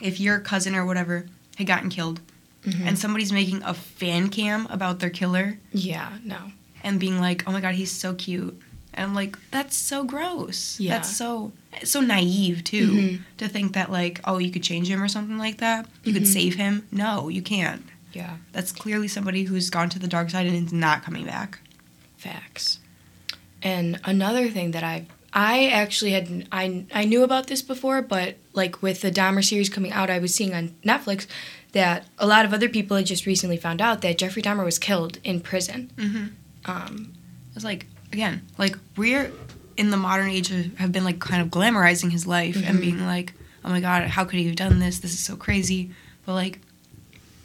if 0.00 0.18
your 0.20 0.40
cousin 0.40 0.74
or 0.74 0.84
whatever 0.84 1.26
had 1.56 1.66
gotten 1.66 1.90
killed 1.90 2.20
Mhm. 2.64 2.86
and 2.86 2.98
somebody's 2.98 3.32
making 3.32 3.62
a 3.62 3.72
fan 3.72 4.28
cam 4.28 4.66
about 4.66 4.98
their 5.00 5.08
killer 5.10 5.58
yeah, 5.72 6.18
no. 6.24 6.52
and 6.82 7.00
being 7.00 7.18
like, 7.18 7.42
"Oh 7.46 7.52
my 7.52 7.60
god, 7.62 7.74
he's 7.74 7.90
so 7.90 8.12
cute," 8.14 8.60
and 8.94 9.06
I'm 9.06 9.14
like, 9.14 9.36
"That's 9.50 9.76
so 9.76 10.04
gross. 10.04 10.78
Yeah. 10.80 10.94
That's 10.94 11.16
so 11.16 11.52
so 11.84 12.00
naive 12.00 12.64
too 12.64 12.90
Mhm. 12.90 13.20
to 13.38 13.48
think 13.48 13.72
that 13.74 13.90
like, 13.92 14.20
oh, 14.24 14.38
you 14.38 14.50
could 14.50 14.62
change 14.64 14.88
him 14.90 15.00
or 15.02 15.06
something 15.08 15.38
like 15.38 15.58
that. 15.58 15.86
You 16.04 16.12
could 16.12 16.24
Mhm. 16.24 16.32
save 16.32 16.54
him. 16.56 16.86
No, 16.90 17.28
you 17.28 17.42
can't. 17.42 17.84
Yeah. 18.12 18.36
That's 18.52 18.72
clearly 18.72 19.06
somebody 19.06 19.44
who's 19.44 19.70
gone 19.70 19.88
to 19.90 19.98
the 20.00 20.08
dark 20.08 20.30
side 20.30 20.46
and 20.46 20.66
is 20.66 20.72
not 20.72 21.04
coming 21.04 21.24
back. 21.24 21.60
Facts. 22.16 22.80
And 23.62 24.00
another 24.04 24.48
thing 24.50 24.72
that 24.72 24.82
I 24.84 25.06
I 25.32 25.68
actually 25.68 26.10
had 26.10 26.48
I 26.50 26.84
I 26.92 27.04
knew 27.04 27.22
about 27.22 27.46
this 27.46 27.62
before, 27.62 28.02
but 28.02 28.36
like 28.52 28.82
with 28.82 29.00
the 29.00 29.12
Dahmer 29.12 29.44
series 29.44 29.68
coming 29.68 29.92
out, 29.92 30.10
I 30.10 30.18
was 30.18 30.34
seeing 30.34 30.52
on 30.54 30.74
Netflix 30.84 31.26
that 31.72 32.06
a 32.18 32.26
lot 32.26 32.44
of 32.44 32.52
other 32.52 32.68
people 32.68 32.96
had 32.96 33.06
just 33.06 33.26
recently 33.26 33.56
found 33.56 33.80
out 33.80 34.02
that 34.02 34.18
Jeffrey 34.18 34.42
Dahmer 34.42 34.64
was 34.64 34.78
killed 34.80 35.18
in 35.22 35.40
prison. 35.40 35.90
Mm-hmm. 35.96 36.24
Um, 36.64 37.12
It's 37.54 37.64
like 37.64 37.86
again, 38.12 38.42
like 38.58 38.76
we're 38.96 39.30
in 39.76 39.90
the 39.90 39.96
modern 39.96 40.28
age 40.28 40.50
of, 40.50 40.76
have 40.78 40.92
been 40.92 41.04
like 41.04 41.18
kind 41.20 41.40
of 41.42 41.48
glamorizing 41.48 42.10
his 42.10 42.26
life 42.26 42.56
and 42.56 42.78
Mhm. 42.78 42.80
being 42.80 43.06
like, 43.06 43.32
"Oh 43.64 43.68
my 43.70 43.80
god, 43.80 44.08
how 44.08 44.24
could 44.24 44.38
he 44.38 44.46
have 44.46 44.56
done 44.56 44.78
this? 44.78 44.98
This 44.98 45.12
is 45.12 45.20
so 45.20 45.36
crazy." 45.36 45.90
But 46.26 46.34
like 46.34 46.60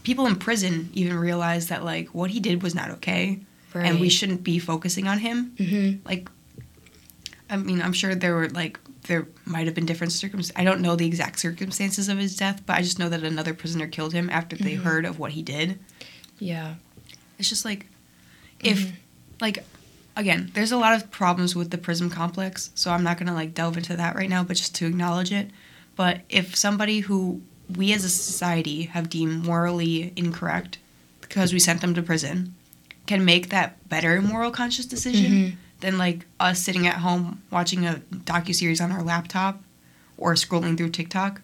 people 0.03 0.27
in 0.27 0.35
prison 0.35 0.89
even 0.93 1.15
realize 1.17 1.67
that 1.67 1.83
like 1.83 2.09
what 2.13 2.31
he 2.31 2.39
did 2.39 2.61
was 2.61 2.75
not 2.75 2.89
okay 2.91 3.39
and 3.73 3.99
we 3.99 4.07
shouldn't 4.09 4.43
be 4.43 4.57
focusing 4.59 5.07
on 5.07 5.19
him. 5.19 5.51
Mhm. 5.57 5.99
Like, 6.05 6.29
I 7.49 7.57
mean, 7.57 7.81
I'm 7.81 7.91
sure 7.93 8.15
there 8.15 8.35
were 8.35 8.49
like 8.49 8.79
there 9.07 9.27
might 9.45 9.65
have 9.67 9.75
been 9.75 9.85
different 9.85 10.11
circumstances. 10.13 10.53
I 10.55 10.63
don't 10.63 10.81
know 10.81 10.95
the 10.95 11.05
exact 11.05 11.37
circumstances 11.39 12.09
of 12.09 12.17
his 12.17 12.35
death, 12.35 12.61
but 12.65 12.75
I 12.77 12.81
just 12.81 12.97
know 12.97 13.07
that 13.09 13.23
another 13.23 13.53
prisoner 13.53 13.85
killed 13.87 14.13
him 14.13 14.29
after 14.31 14.55
they 14.55 14.75
Mhm. 14.75 14.83
heard 14.83 15.05
of 15.05 15.19
what 15.19 15.33
he 15.33 15.43
did. 15.43 15.77
Yeah. 16.39 16.75
It's 17.37 17.47
just 17.49 17.65
like, 17.65 17.85
if 18.61 18.79
Mhm. 18.79 18.91
like, 19.41 19.63
again, 20.15 20.51
there's 20.53 20.71
a 20.71 20.77
lot 20.77 20.93
of 20.95 21.11
problems 21.11 21.55
with 21.55 21.71
the 21.71 21.77
prison 21.77 22.09
complex, 22.09 22.71
so 22.75 22.91
I'm 22.91 23.03
not 23.03 23.17
gonna 23.17 23.33
like 23.33 23.53
delve 23.53 23.77
into 23.77 23.95
that 23.97 24.15
right 24.15 24.29
now, 24.29 24.43
but 24.43 24.57
just 24.57 24.75
to 24.75 24.85
acknowledge 24.85 25.31
it. 25.31 25.49
But 25.95 26.21
if 26.29 26.55
somebody 26.55 26.99
who 27.01 27.41
we 27.75 27.93
as 27.93 28.03
a 28.03 28.09
society 28.09 28.83
have 28.83 29.09
deemed 29.09 29.43
morally 29.45 30.13
incorrect 30.15 30.77
because 31.21 31.51
we 31.53 31.59
sent 31.59 31.81
them 31.81 31.93
to 31.95 32.01
prison 32.03 32.53
can 33.07 33.25
make 33.25 33.49
that 33.49 33.87
better 33.89 34.21
moral 34.21 34.51
conscious 34.51 34.85
decision 34.85 35.31
Mhm. 35.31 35.55
than 35.79 35.97
like 35.97 36.25
us 36.39 36.61
sitting 36.61 36.85
at 36.87 36.97
home 36.97 37.41
watching 37.51 37.85
a 37.85 38.01
docu-series 38.13 38.79
on 38.81 38.91
our 38.91 39.01
laptop 39.03 39.63
or 40.17 40.33
scrolling 40.35 40.77
through 40.77 40.89
TikTok. 40.89 41.41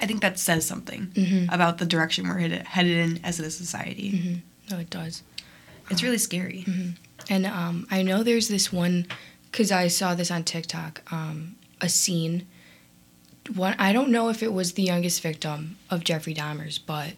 I 0.00 0.06
think 0.06 0.20
that 0.22 0.38
says 0.38 0.64
something 0.66 1.08
Mhm. 1.14 1.52
about 1.52 1.78
the 1.78 1.86
direction 1.86 2.26
we're 2.28 2.38
headed, 2.38 2.66
headed 2.66 2.96
in 2.98 3.20
as 3.24 3.38
a 3.40 3.50
society. 3.50 4.12
Mhm. 4.12 4.70
No, 4.72 4.78
it 4.78 4.90
does. 4.90 5.22
It's 5.90 6.02
really 6.02 6.18
scary. 6.18 6.64
And 7.28 7.46
um, 7.46 7.86
I 7.90 8.02
know 8.02 8.22
there's 8.22 8.48
this 8.48 8.72
one, 8.72 9.06
because 9.50 9.70
I 9.70 9.88
saw 9.88 10.14
this 10.14 10.30
on 10.30 10.44
TikTok, 10.44 11.02
um, 11.12 11.56
a 11.80 11.88
scene. 11.88 12.46
One, 13.54 13.74
I 13.78 13.92
don't 13.92 14.10
know 14.10 14.28
if 14.28 14.42
it 14.42 14.52
was 14.52 14.72
the 14.72 14.82
youngest 14.82 15.22
victim 15.22 15.76
of 15.90 16.04
Jeffrey 16.04 16.34
Dahmer's, 16.34 16.78
but 16.78 17.12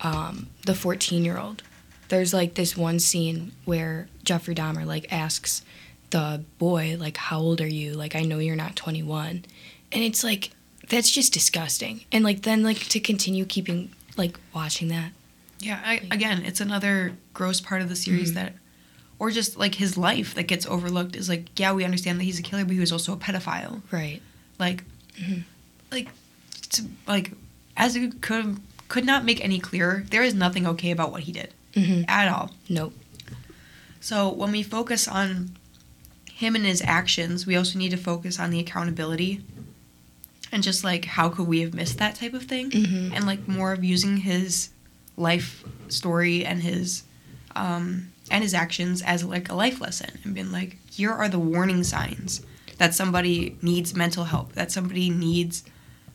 um, 0.00 0.48
the 0.66 0.74
14 0.74 1.24
year 1.24 1.38
old. 1.38 1.62
There's 2.08 2.34
like 2.34 2.54
this 2.54 2.76
one 2.76 2.98
scene 3.00 3.52
where 3.64 4.08
Jeffrey 4.24 4.54
Dahmer 4.54 4.84
like 4.84 5.10
asks 5.12 5.62
the 6.10 6.44
boy 6.58 6.96
like, 7.00 7.16
"How 7.16 7.38
old 7.40 7.60
are 7.62 7.66
you?" 7.66 7.94
Like, 7.94 8.14
I 8.14 8.20
know 8.20 8.38
you're 8.38 8.54
not 8.54 8.76
21, 8.76 9.44
and 9.90 10.04
it's 10.04 10.22
like 10.22 10.50
that's 10.88 11.10
just 11.10 11.32
disgusting. 11.32 12.02
And 12.12 12.22
like 12.22 12.42
then 12.42 12.62
like 12.62 12.78
to 12.90 13.00
continue 13.00 13.46
keeping 13.46 13.90
like 14.18 14.38
watching 14.54 14.88
that. 14.88 15.12
Yeah, 15.60 15.80
I, 15.84 16.02
again, 16.10 16.42
it's 16.44 16.60
another 16.60 17.16
gross 17.32 17.60
part 17.62 17.80
of 17.80 17.88
the 17.88 17.96
series 17.96 18.32
Mhm. 18.32 18.34
that, 18.34 18.52
or 19.18 19.30
just 19.30 19.56
like 19.56 19.76
his 19.76 19.96
life 19.96 20.34
that 20.34 20.44
gets 20.44 20.66
overlooked 20.66 21.16
is 21.16 21.28
like, 21.28 21.58
yeah, 21.58 21.72
we 21.72 21.84
understand 21.84 22.18
that 22.20 22.24
he's 22.24 22.38
a 22.38 22.42
killer, 22.42 22.64
but 22.64 22.74
he 22.74 22.80
was 22.80 22.92
also 22.92 23.12
a 23.12 23.16
pedophile. 23.16 23.80
Right. 23.90 24.20
Like, 24.58 24.84
Mhm. 25.20 25.44
like, 25.90 26.08
to, 26.70 26.84
like, 27.06 27.32
as 27.76 27.96
it 27.96 28.20
could 28.20 28.58
could 28.88 29.04
not 29.06 29.24
make 29.24 29.42
any 29.42 29.58
clearer, 29.58 30.04
there 30.10 30.22
is 30.22 30.34
nothing 30.34 30.66
okay 30.66 30.90
about 30.90 31.10
what 31.10 31.22
he 31.22 31.32
did 31.32 31.52
hmm 31.74 32.02
at 32.06 32.28
all. 32.28 32.50
Nope. 32.68 32.94
So 34.00 34.28
when 34.30 34.52
we 34.52 34.62
focus 34.62 35.08
on 35.08 35.56
him 36.30 36.54
and 36.54 36.66
his 36.66 36.82
actions, 36.82 37.46
we 37.46 37.56
also 37.56 37.78
need 37.78 37.90
to 37.90 37.96
focus 37.96 38.38
on 38.38 38.50
the 38.50 38.60
accountability 38.60 39.40
and 40.52 40.62
just 40.62 40.84
like 40.84 41.04
how 41.06 41.28
could 41.28 41.46
we 41.48 41.60
have 41.60 41.74
missed 41.74 41.98
that 41.98 42.14
type 42.16 42.34
of 42.34 42.44
thing 42.44 42.70
Mhm. 42.70 43.12
and 43.14 43.26
like 43.26 43.48
more 43.48 43.72
of 43.72 43.82
using 43.82 44.18
his 44.18 44.68
life 45.16 45.64
story 45.88 46.44
and 46.44 46.62
his 46.62 47.02
um 47.56 48.10
and 48.30 48.42
his 48.42 48.54
actions 48.54 49.02
as 49.02 49.22
like 49.24 49.48
a 49.50 49.54
life 49.54 49.80
lesson 49.80 50.10
and 50.24 50.34
being 50.34 50.50
like 50.52 50.76
here 50.90 51.12
are 51.12 51.28
the 51.28 51.38
warning 51.38 51.82
signs 51.84 52.40
that 52.78 52.94
somebody 52.94 53.56
needs 53.62 53.94
mental 53.94 54.24
help 54.24 54.52
that 54.52 54.72
somebody 54.72 55.10
needs 55.10 55.62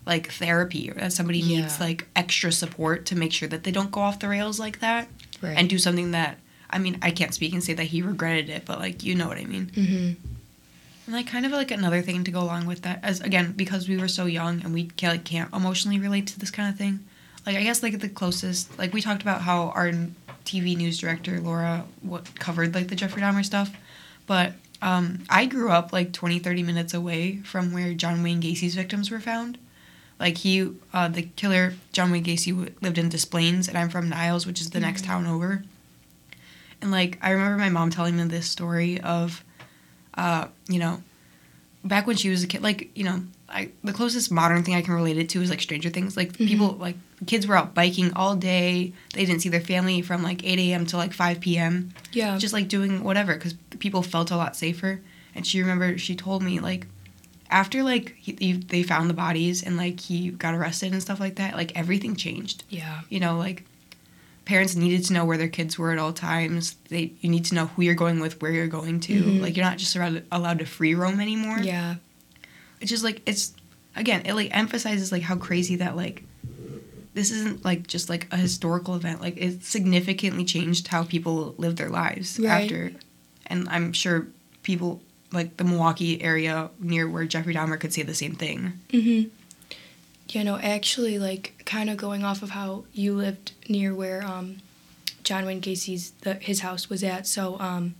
like 0.06 0.32
therapy 0.32 0.90
or 0.90 0.96
that 0.96 1.14
somebody 1.14 1.42
needs 1.42 1.80
like 1.80 2.08
extra 2.16 2.52
support 2.52 3.06
to 3.06 3.16
make 3.16 3.32
sure 3.32 3.48
that 3.48 3.64
they 3.64 3.72
don't 3.72 3.92
go 3.92 4.02
off 4.02 4.20
the 4.20 4.28
rails 4.28 4.60
like 4.60 4.80
that 4.80 5.08
Right. 5.42 5.56
and 5.58 5.70
do 5.70 5.78
something 5.78 6.12
that 6.12 6.38
I 6.70 6.80
mean 6.80 6.98
I 7.02 7.12
can't 7.12 7.34
speak 7.34 7.54
and 7.54 7.64
say 7.64 7.74
that 7.74 7.86
he 7.86 8.02
regretted 8.02 8.50
it, 8.50 8.66
but 8.66 8.80
like 8.80 9.04
you 9.04 9.16
know 9.16 9.28
what 9.28 9.38
I 9.38 9.46
mean. 9.46 9.70
hmm 9.74 10.12
And 11.06 11.16
like 11.16 11.28
kind 11.28 11.46
of 11.46 11.52
like 11.52 11.72
another 11.72 12.02
thing 12.02 12.24
to 12.26 12.32
go 12.32 12.42
along 12.42 12.66
with 12.66 12.82
that 12.82 13.00
as 13.04 13.22
again 13.22 13.54
because 13.54 13.88
we 13.88 13.98
were 13.98 14.08
so 14.08 14.26
young 14.26 14.62
and 14.64 14.74
we 14.74 14.86
can't, 14.86 15.14
like 15.14 15.24
can't 15.26 15.54
emotionally 15.54 16.00
relate 16.00 16.28
to 16.28 16.40
this 16.40 16.52
kind 16.52 16.70
of 16.70 16.78
thing. 16.78 17.00
Like 17.50 17.58
I 17.58 17.64
guess 17.64 17.82
like 17.82 18.00
the 18.00 18.08
closest 18.08 18.78
like 18.78 18.94
we 18.94 19.02
talked 19.02 19.24
about 19.24 19.42
how 19.42 19.70
our 19.70 19.92
TV 20.46 20.78
news 20.78 21.00
director 21.00 21.40
Laura 21.40 21.84
what 22.04 22.40
covered 22.40 22.76
like 22.76 22.90
the 22.90 22.96
Jeffrey 22.96 23.24
Dahmer 23.24 23.44
stuff, 23.44 23.76
but 24.28 24.54
um, 24.84 25.24
I 25.32 25.48
grew 25.48 25.72
up 25.72 25.92
like 25.92 26.14
20 26.14 26.38
30 26.38 26.62
minutes 26.62 26.94
away 26.94 27.38
from 27.38 27.74
where 27.74 27.96
John 27.96 28.22
Wayne 28.22 28.40
Gacy's 28.40 28.76
victims 28.76 29.10
were 29.10 29.20
found. 29.20 29.58
Like 30.20 30.38
he, 30.38 30.70
uh, 30.94 31.08
the 31.08 31.24
killer 31.24 31.74
John 31.92 32.12
Wayne 32.12 32.24
Gacy 32.24 32.52
w- 32.52 32.72
lived 32.82 33.00
in 33.00 33.10
Des 33.10 33.26
Plaines, 33.26 33.68
and 33.68 33.76
I'm 33.80 33.90
from 33.90 34.10
Niles, 34.10 34.46
which 34.46 34.62
is 34.62 34.70
the 34.70 34.80
next 34.80 35.06
town 35.06 35.26
over. 35.26 35.64
And 36.84 36.92
like 36.92 37.18
I 37.20 37.32
remember 37.32 37.58
my 37.58 37.70
mom 37.70 37.90
telling 37.90 38.16
me 38.16 38.26
this 38.26 38.48
story 38.48 39.02
of, 39.02 39.44
uh, 40.14 40.50
you 40.68 40.78
know, 40.78 41.02
back 41.84 42.06
when 42.06 42.16
she 42.16 42.30
was 42.30 42.44
a 42.44 42.48
kid, 42.48 42.62
like 42.62 42.96
you 42.96 43.06
know, 43.06 43.24
I, 43.50 43.70
the 43.84 43.94
closest 43.94 44.32
modern 44.32 44.64
thing 44.64 44.76
I 44.76 44.82
can 44.82 44.94
relate 44.94 45.18
it 45.18 45.30
to 45.30 45.42
is 45.42 45.50
like 45.50 45.62
Stranger 45.62 45.90
Things. 45.90 46.16
Like 46.16 46.34
Mm-hmm. 46.34 46.46
people, 46.48 46.72
like 46.74 46.96
kids 47.26 47.48
were 47.48 47.56
out 47.58 47.74
biking 47.74 48.14
all 48.14 48.36
day. 48.36 48.94
They 49.14 49.26
didn't 49.26 49.42
see 49.42 49.50
their 49.50 49.60
family 49.62 50.02
from 50.02 50.24
like 50.24 50.44
8 50.44 50.60
a.m. 50.60 50.86
to 50.88 50.98
like 50.98 51.14
5 51.14 51.40
p.m. 51.40 51.92
Yeah. 52.12 52.38
Just 52.38 52.54
like 52.54 52.68
doing 52.68 53.04
whatever 53.04 53.34
because 53.34 53.56
people 53.80 54.02
felt 54.04 54.32
a 54.32 54.38
lot 54.38 54.56
safer. 54.56 55.02
And 55.36 55.46
she 55.46 55.60
remembered, 55.62 56.00
she 56.00 56.16
told 56.16 56.44
me 56.44 56.60
like 56.60 56.88
after 57.52 57.82
like 57.84 58.16
he, 58.18 58.38
he, 58.40 58.54
they 58.54 58.84
found 58.84 59.10
the 59.10 59.14
bodies 59.16 59.64
and 59.64 59.76
like 59.78 60.00
he 60.00 60.30
got 60.30 60.54
arrested 60.54 60.92
and 60.94 61.02
stuff 61.02 61.20
like 61.20 61.36
that, 61.36 61.56
like 61.56 61.76
everything 61.78 62.16
changed. 62.16 62.64
yeah. 62.70 63.02
You 63.10 63.20
know, 63.20 63.38
like 63.38 63.64
parents 64.46 64.76
needed 64.76 65.04
to 65.06 65.14
know 65.14 65.26
where 65.26 65.38
their 65.38 65.48
kids 65.48 65.78
were 65.78 65.92
at 65.92 66.00
all 66.00 66.14
times. 66.14 66.76
They 66.90 67.12
you 67.22 67.30
need 67.30 67.46
to 67.46 67.56
know 67.56 67.68
who 67.68 67.82
you're 67.84 67.96
going 67.96 68.20
with, 68.20 68.42
where 68.42 68.52
you're 68.52 68.68
going 68.68 69.00
to. 69.02 69.22
Mhm. 69.22 69.42
Like 69.42 69.56
you're 69.58 69.66
not 69.66 69.78
just 69.78 69.96
allowed, 69.96 70.24
allowed 70.32 70.60
to 70.60 70.66
free 70.66 70.96
roam 70.96 71.20
anymore 71.20 71.60
Yeah. 71.60 71.96
It's 72.82 72.90
just 72.90 73.04
like 73.04 73.22
it's 73.26 73.54
again 73.96 74.22
it 74.26 74.34
like 74.34 74.56
emphasizes 74.56 75.12
like 75.12 75.22
how 75.24 75.36
crazy 75.36 75.76
that 75.78 75.96
like 75.96 76.24
this 77.14 77.32
isn't 77.32 77.66
like 77.66 77.88
just 77.88 78.10
like 78.10 78.28
a 78.32 78.38
historical 78.38 78.96
event 78.96 79.22
like 79.22 79.36
it 79.38 79.64
significantly 79.64 80.46
changed 80.46 80.88
how 80.88 81.04
people 81.04 81.56
live 81.58 81.76
their 81.76 81.90
lives 81.90 82.40
Right. 82.40 82.64
after 82.64 82.92
and 83.48 83.68
i'm 83.70 83.92
sure 83.94 84.28
people 84.64 85.02
like 85.32 85.58
the 85.58 85.64
milwaukee 85.64 86.22
area 86.22 86.70
near 86.80 87.10
where 87.10 87.26
jeffrey 87.26 87.54
dahmer 87.56 87.80
could 87.80 87.94
say 87.94 88.04
the 88.04 88.14
same 88.14 88.36
thing 88.36 88.74
Mm-hmm. 88.92 89.30
You 90.32 90.44
know, 90.44 90.60
actually, 90.60 91.18
like, 91.18 91.64
kind 91.66 91.90
of 91.90 91.98
going 91.98 92.24
off 92.24 92.44
of 92.44 92.52
how 92.52 92.84
you 92.94 93.16
lived 93.16 93.54
near 93.68 93.96
where 93.96 94.24
um, 94.24 94.58
John 95.24 95.44
Wayne 95.44 95.60
Gacy's 95.60 96.12
the, 96.22 96.36
his 96.36 96.60
house 96.60 96.88
was 96.88 97.04
at. 97.04 97.26
So, 97.26 97.60
um, 97.60 97.96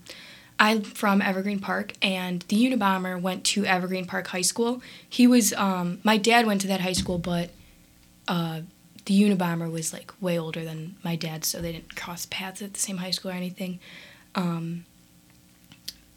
I'm 0.60 0.82
from 0.82 1.22
Evergreen 1.22 1.58
Park, 1.58 1.94
and 2.02 2.42
the 2.48 2.66
Unabomber 2.66 3.18
went 3.18 3.44
to 3.44 3.64
Evergreen 3.64 4.04
Park 4.04 4.26
High 4.26 4.42
School. 4.42 4.82
He 5.08 5.26
was, 5.26 5.54
um, 5.54 6.00
my 6.04 6.18
dad 6.18 6.46
went 6.46 6.60
to 6.60 6.66
that 6.66 6.82
high 6.82 6.92
school, 6.92 7.16
but 7.16 7.48
uh, 8.28 8.60
the 9.06 9.22
Unabomber 9.22 9.72
was 9.72 9.94
like 9.94 10.12
way 10.20 10.38
older 10.38 10.62
than 10.62 10.96
my 11.02 11.16
dad, 11.16 11.46
so 11.46 11.62
they 11.62 11.72
didn't 11.72 11.96
cross 11.96 12.26
paths 12.26 12.60
at 12.60 12.74
the 12.74 12.78
same 12.78 12.98
high 12.98 13.10
school 13.10 13.30
or 13.30 13.34
anything. 13.34 13.80
Um, 14.34 14.84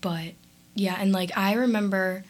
but 0.02 0.34
yeah, 0.76 0.98
and 1.00 1.14
like 1.14 1.32
I 1.38 1.54
remember, 1.54 2.26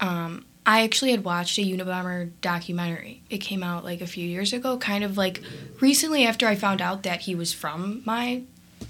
um, 0.00 0.46
I 0.64 0.82
actually 0.82 1.10
had 1.10 1.24
watched 1.24 1.58
a 1.58 1.62
Unabomber 1.62 2.30
documentary. 2.40 3.20
It 3.28 3.38
came 3.38 3.62
out 3.62 3.84
like 3.84 4.00
a 4.00 4.06
few 4.06 4.26
years 4.26 4.54
ago, 4.54 4.78
kind 4.78 5.04
of 5.04 5.18
like 5.18 5.42
recently 5.78 6.24
after 6.24 6.46
I 6.46 6.54
found 6.54 6.80
out 6.80 7.02
that 7.02 7.20
he 7.20 7.34
was 7.34 7.52
from 7.52 8.00
my, 8.06 8.44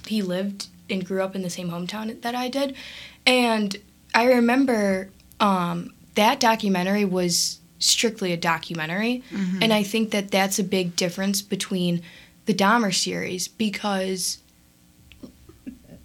he 0.07 0.23
lived 0.23 0.69
and 0.91 1.07
grew 1.07 1.23
up 1.23 1.35
in 1.35 1.43
the 1.43 1.51
same 1.51 1.71
hometown 1.71 2.21
that 2.23 2.35
I 2.35 2.49
did, 2.49 2.75
and 3.27 3.77
I 4.15 4.25
remember 4.25 5.11
um, 5.39 5.93
that 6.15 6.41
documentary 6.41 7.05
was 7.05 7.59
strictly 7.79 8.33
a 8.33 8.37
documentary, 8.37 9.23
and 9.63 9.73
I 9.73 9.83
think 9.83 10.11
that 10.11 10.31
that's 10.31 10.59
a 10.59 10.65
big 10.65 10.97
difference 10.97 11.43
between 11.43 12.03
the 12.47 12.55
Dahmer 12.55 12.95
series 12.95 13.49
because 13.49 14.39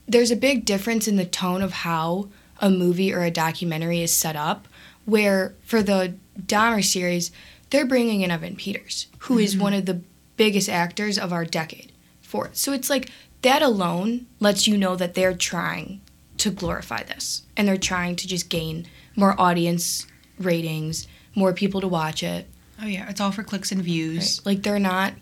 there's 0.08 0.32
a 0.32 0.36
big 0.36 0.66
difference 0.66 1.08
in 1.08 1.16
the 1.16 1.26
tone 1.26 1.62
of 1.62 1.72
how 1.74 2.30
a 2.60 2.70
movie 2.70 3.12
or 3.14 3.24
a 3.24 3.32
documentary 3.32 4.02
is 4.02 4.14
set 4.14 4.36
up. 4.36 4.68
Where 5.06 5.54
for 5.64 5.84
the 5.84 6.16
Dahmer 6.40 6.84
series, 6.84 7.32
they're 7.70 7.86
bringing 7.86 8.22
in 8.22 8.32
Evan 8.32 8.56
Peters, 8.56 9.08
who 9.20 9.38
is 9.38 9.58
one 9.58 9.74
of 9.74 9.86
the 9.86 10.02
biggest 10.38 10.70
actors 10.70 11.18
of 11.18 11.32
our 11.34 11.46
decade 11.46 11.92
for 12.22 12.48
it. 12.48 12.58
So 12.58 12.74
it's 12.74 12.90
like 12.90 13.10
that 13.46 13.62
alone 13.62 14.26
lets 14.40 14.68
you 14.68 14.76
know 14.78 14.96
that 14.96 15.14
they're 15.14 15.36
trying 15.36 16.02
to 16.38 16.50
glorify 16.50 17.02
this 17.04 17.44
and 17.56 17.68
they're 17.68 17.78
trying 17.78 18.16
to 18.16 18.28
just 18.28 18.50
gain 18.50 18.86
more 19.16 19.40
audience 19.40 20.06
ratings, 20.40 21.08
more 21.36 21.54
people 21.54 21.80
to 21.82 21.88
watch 21.88 22.22
it. 22.24 22.48
oh 22.82 22.88
yeah 22.88 23.10
it's 23.10 23.22
all 23.22 23.32
for 23.32 23.44
clicks 23.44 23.72
and 23.72 23.82
views 23.84 24.26
Like 24.46 24.64
they're 24.64 24.80
not 24.96 25.14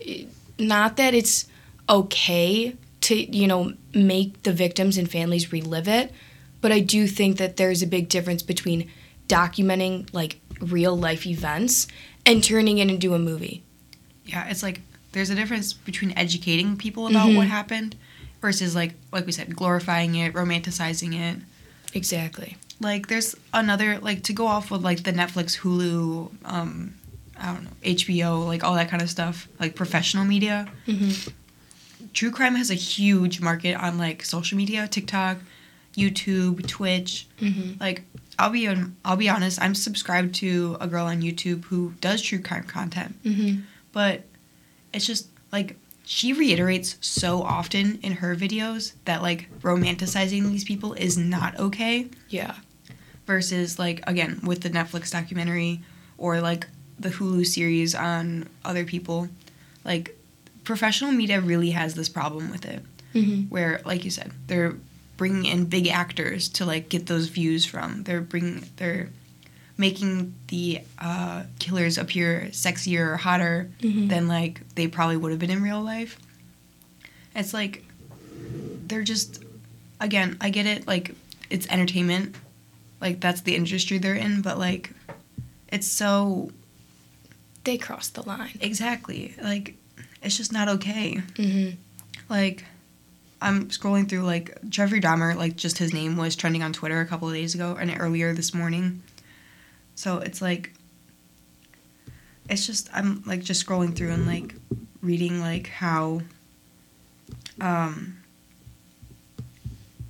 not 0.58 0.98
that 0.98 1.14
it's 1.14 1.46
okay 1.90 2.76
to, 3.02 3.16
you 3.40 3.48
know, 3.48 3.74
make 3.94 4.44
the 4.44 4.54
victims 4.54 4.98
and 4.98 5.12
families 5.12 5.52
relive 5.52 5.88
it, 5.90 6.12
but 6.62 6.72
I 6.72 6.80
do 6.80 7.06
think 7.08 7.38
that 7.38 7.58
there's 7.58 7.82
a 7.82 7.88
big 7.88 8.08
difference 8.08 8.42
between 8.42 8.90
documenting 9.28 10.08
like 10.14 10.40
real 10.62 10.96
life 10.98 11.26
events 11.28 11.88
and 12.26 12.42
turning 12.44 12.78
it 12.78 12.90
into 12.90 13.14
a 13.14 13.20
movie. 13.20 13.64
yeah 14.26 14.48
it's 14.48 14.64
like 14.64 14.80
there's 15.12 15.30
a 15.30 15.36
difference 15.36 15.74
between 15.74 16.12
educating 16.18 16.78
people 16.78 17.08
about 17.08 17.28
Mhm. 17.30 17.36
what 17.36 17.48
happened 17.48 17.96
versus 18.44 18.76
like 18.76 18.94
like 19.14 19.26
we 19.26 19.32
said 19.32 19.56
glorifying 19.56 20.16
it 20.16 20.34
romanticizing 20.34 21.14
it 21.18 21.38
Exactly. 21.94 22.58
like 22.82 23.08
there's 23.08 23.36
another 23.54 24.00
like 24.00 24.22
to 24.24 24.34
go 24.34 24.46
off 24.48 24.70
with 24.70 24.82
like 24.84 25.04
the 25.04 25.14
Netflix, 25.14 25.58
Hulu, 25.60 26.30
um, 26.44 26.96
I 27.40 27.54
don't 27.54 27.64
know, 27.64 27.70
HBO, 27.84 28.46
like 28.46 28.64
all 28.66 28.74
that 28.76 28.90
kind 28.90 29.02
of 29.02 29.10
stuff, 29.10 29.48
like 29.62 29.76
professional 29.76 30.26
media. 30.26 30.68
Mhm. 30.88 31.32
True 32.12 32.32
crime 32.32 32.56
has 32.56 32.70
a 32.70 32.74
huge 32.96 33.40
market 33.42 33.76
on 33.76 33.98
like 33.98 34.26
social 34.26 34.58
media, 34.58 34.88
TikTok, 34.88 35.38
YouTube, 35.96 36.68
Twitch. 36.68 37.28
Mhm. 37.40 37.80
Like 37.80 38.02
I'll 38.40 38.50
be 38.50 38.68
I'll 39.06 39.16
be 39.26 39.30
honest, 39.30 39.62
I'm 39.62 39.76
subscribed 39.76 40.36
to 40.44 40.76
a 40.82 40.88
girl 40.88 41.06
on 41.06 41.22
YouTube 41.22 41.64
who 41.66 41.94
does 42.02 42.22
true 42.22 42.40
crime 42.40 42.64
content, 42.66 43.16
Mhm. 43.24 43.62
but 43.94 44.26
it's 44.94 45.06
just 45.06 45.28
like 45.52 45.78
she 46.06 46.34
reiterates 46.34 46.98
so 47.02 47.42
often 47.42 47.98
in 48.04 48.14
her 48.14 48.36
videos 48.36 48.94
that 49.06 49.22
like 49.22 49.48
romanticizing 49.62 50.50
these 50.50 50.64
people 50.66 50.94
is 50.94 51.18
not 51.18 51.58
okay 51.60 52.08
Yeah. 52.30 52.56
versus 53.26 53.80
like 53.80 54.02
again 54.08 54.40
with 54.44 54.62
the 54.62 54.70
Netflix 54.70 55.12
documentary 55.12 55.82
or 56.18 56.42
like 56.42 56.68
the 57.00 57.10
Hulu 57.10 57.46
series 57.46 57.96
on 57.96 58.48
other 58.66 58.84
people 58.86 59.30
like 59.86 60.18
professional 60.64 61.12
media 61.12 61.42
really 61.42 61.72
has 61.72 61.96
this 61.96 62.10
problem 62.10 62.50
with 62.52 62.66
it 62.66 62.84
Mhm. 63.14 63.50
where 63.50 63.82
like 63.86 64.04
you 64.06 64.12
said 64.12 64.32
they're 64.48 64.76
bringing 65.18 65.46
in 65.46 65.66
big 65.66 65.88
actors 65.88 66.50
to 66.50 66.66
like 66.66 66.90
get 66.90 67.06
those 67.06 67.28
views 67.28 67.66
from 67.66 68.04
they're 68.04 68.22
bringing 68.22 68.66
they're 68.78 69.10
making 69.78 70.34
the 70.50 70.82
uh, 71.00 71.44
killers 71.60 71.98
appear 71.98 72.48
sexier 72.52 73.08
or 73.14 73.18
hotter 73.18 73.70
Mhm. 73.82 74.10
than 74.10 74.28
like 74.28 74.62
they 74.76 74.88
probably 74.88 75.18
would 75.18 75.32
have 75.32 75.40
been 75.40 75.50
in 75.50 75.62
real 75.64 75.82
life 75.82 76.18
it's 77.36 77.54
like 77.54 77.84
they're 78.88 79.04
just 79.04 79.44
again 80.00 80.38
i 80.42 80.50
get 80.52 80.66
it 80.68 80.86
like 80.88 81.16
it's 81.50 81.66
entertainment 81.68 82.36
like 83.02 83.20
that's 83.20 83.42
the 83.42 83.56
industry 83.56 83.98
they're 83.98 84.14
in 84.16 84.42
but 84.42 84.60
like 84.60 84.92
it's 85.70 85.88
so 85.88 86.52
They 87.64 87.78
crossed 87.78 88.14
the 88.16 88.22
line. 88.24 88.58
exactly 88.62 89.34
like 89.42 89.76
it's 90.22 90.38
just 90.38 90.52
not 90.54 90.68
okay 90.70 91.22
Mhm. 91.36 91.76
like 92.30 92.66
i'm 93.42 93.70
scrolling 93.70 94.08
through 94.08 94.22
like 94.24 94.56
jeffrey 94.70 95.02
dahmer 95.02 95.36
like 95.36 95.56
just 95.56 95.80
his 95.80 95.92
name 95.94 96.16
was 96.18 96.36
trending 96.36 96.62
on 96.62 96.74
twitter 96.74 97.02
a 97.02 97.06
couple 97.08 97.28
of 97.28 97.34
days 97.34 97.56
ago 97.56 97.76
and 97.80 97.92
earlier 98.00 98.34
this 98.36 98.54
morning 98.54 99.02
so 99.96 100.18
it's 100.18 100.42
like 100.42 100.74
it's 102.50 102.66
just 102.68 102.90
i'm 102.94 103.24
like 103.26 103.42
just 103.44 103.66
scrolling 103.66 103.96
through 103.96 104.12
and 104.12 104.26
like 104.28 104.56
reading 105.02 105.40
like 105.40 105.68
how 105.68 106.22
um 107.62 108.18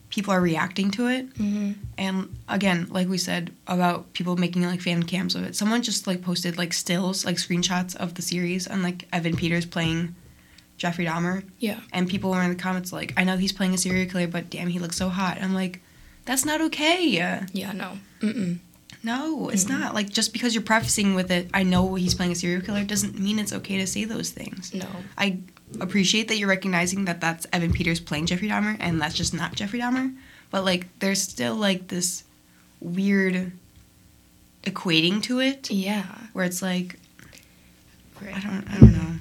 people 0.09 0.31
are 0.31 0.41
reacting 0.41 0.91
to 0.91 1.07
it 1.07 1.33
Mhm. 1.35 1.75
and 1.97 2.35
again, 2.47 2.85
like 2.91 3.07
we 3.07 3.17
said 3.17 3.51
about 3.65 4.13
people 4.13 4.35
making 4.37 4.61
like 4.63 4.79
fan 4.79 5.01
cams 5.03 5.33
of 5.33 5.43
it, 5.43 5.55
someone 5.55 5.81
just 5.81 6.05
like 6.05 6.21
posted 6.21 6.55
like 6.55 6.71
stills, 6.71 7.25
like 7.25 7.37
screenshots 7.37 7.95
of 7.95 8.13
the 8.13 8.21
series 8.21 8.67
and 8.67 8.83
like 8.83 9.07
Evan 9.11 9.35
Peters 9.35 9.65
playing 9.65 10.13
Jeffrey 10.77 11.05
Dahmer. 11.07 11.43
Yeah. 11.57 11.79
And 11.91 12.07
people 12.07 12.29
were 12.29 12.43
in 12.43 12.49
the 12.51 12.55
comments 12.55 12.93
like, 12.93 13.13
I 13.17 13.23
know 13.23 13.37
he's 13.37 13.51
playing 13.51 13.73
a 13.73 13.77
serial 13.79 14.07
killer, 14.07 14.27
but 14.27 14.51
damn, 14.51 14.67
he 14.67 14.77
looks 14.77 14.97
so 14.97 15.09
hot. 15.09 15.39
I'm 15.41 15.55
like, 15.55 15.81
that's 16.25 16.45
not 16.45 16.61
okay. 16.61 17.03
Yeah, 17.07 17.47
Yeah, 17.51 17.71
no. 17.71 17.97
Mm-mm. 18.21 18.59
No, 19.03 19.49
it's 19.49 19.67
not. 19.67 19.93
Like, 19.93 20.09
just 20.09 20.31
because 20.33 20.55
you're 20.55 20.63
prefacing 20.63 21.13
with 21.13 21.29
it, 21.29 21.49
I 21.53 21.63
know 21.63 21.95
he's 21.95 22.15
playing 22.15 22.31
a 22.31 22.35
serial 22.35 22.61
killer, 22.61 22.83
doesn't 22.83 23.19
mean 23.19 23.37
it's 23.37 23.51
okay 23.53 23.77
to 23.77 23.85
say 23.87 24.05
those 24.05 24.29
things. 24.31 24.73
No. 24.73 24.87
I 25.17 25.39
appreciate 25.81 26.27
that 26.29 26.37
you're 26.37 26.47
recognizing 26.47 27.05
that 27.05 27.19
that's 27.19 27.45
Evan 27.51 27.73
Peters 27.73 27.99
playing 27.99 28.27
Jeffrey 28.27 28.47
Dahmer 28.47 28.77
and 28.79 29.01
that's 29.01 29.15
just 29.15 29.33
not 29.33 29.55
Jeffrey 29.55 29.79
Dahmer. 29.79 30.15
But 30.51 30.63
like, 30.63 30.87
there's 30.99 31.21
still 31.21 31.55
like 31.55 31.87
this 31.89 32.23
weird 32.79 33.51
equating 34.63 35.21
to 35.23 35.39
it 35.39 35.69
Yeah. 35.69 36.05
where 36.33 36.45
it's 36.45 36.61
like, 36.61 36.97
I 38.21 38.39
don't, 38.39 38.65
I 38.69 38.77
don't 38.79 38.93
know. 38.93 39.15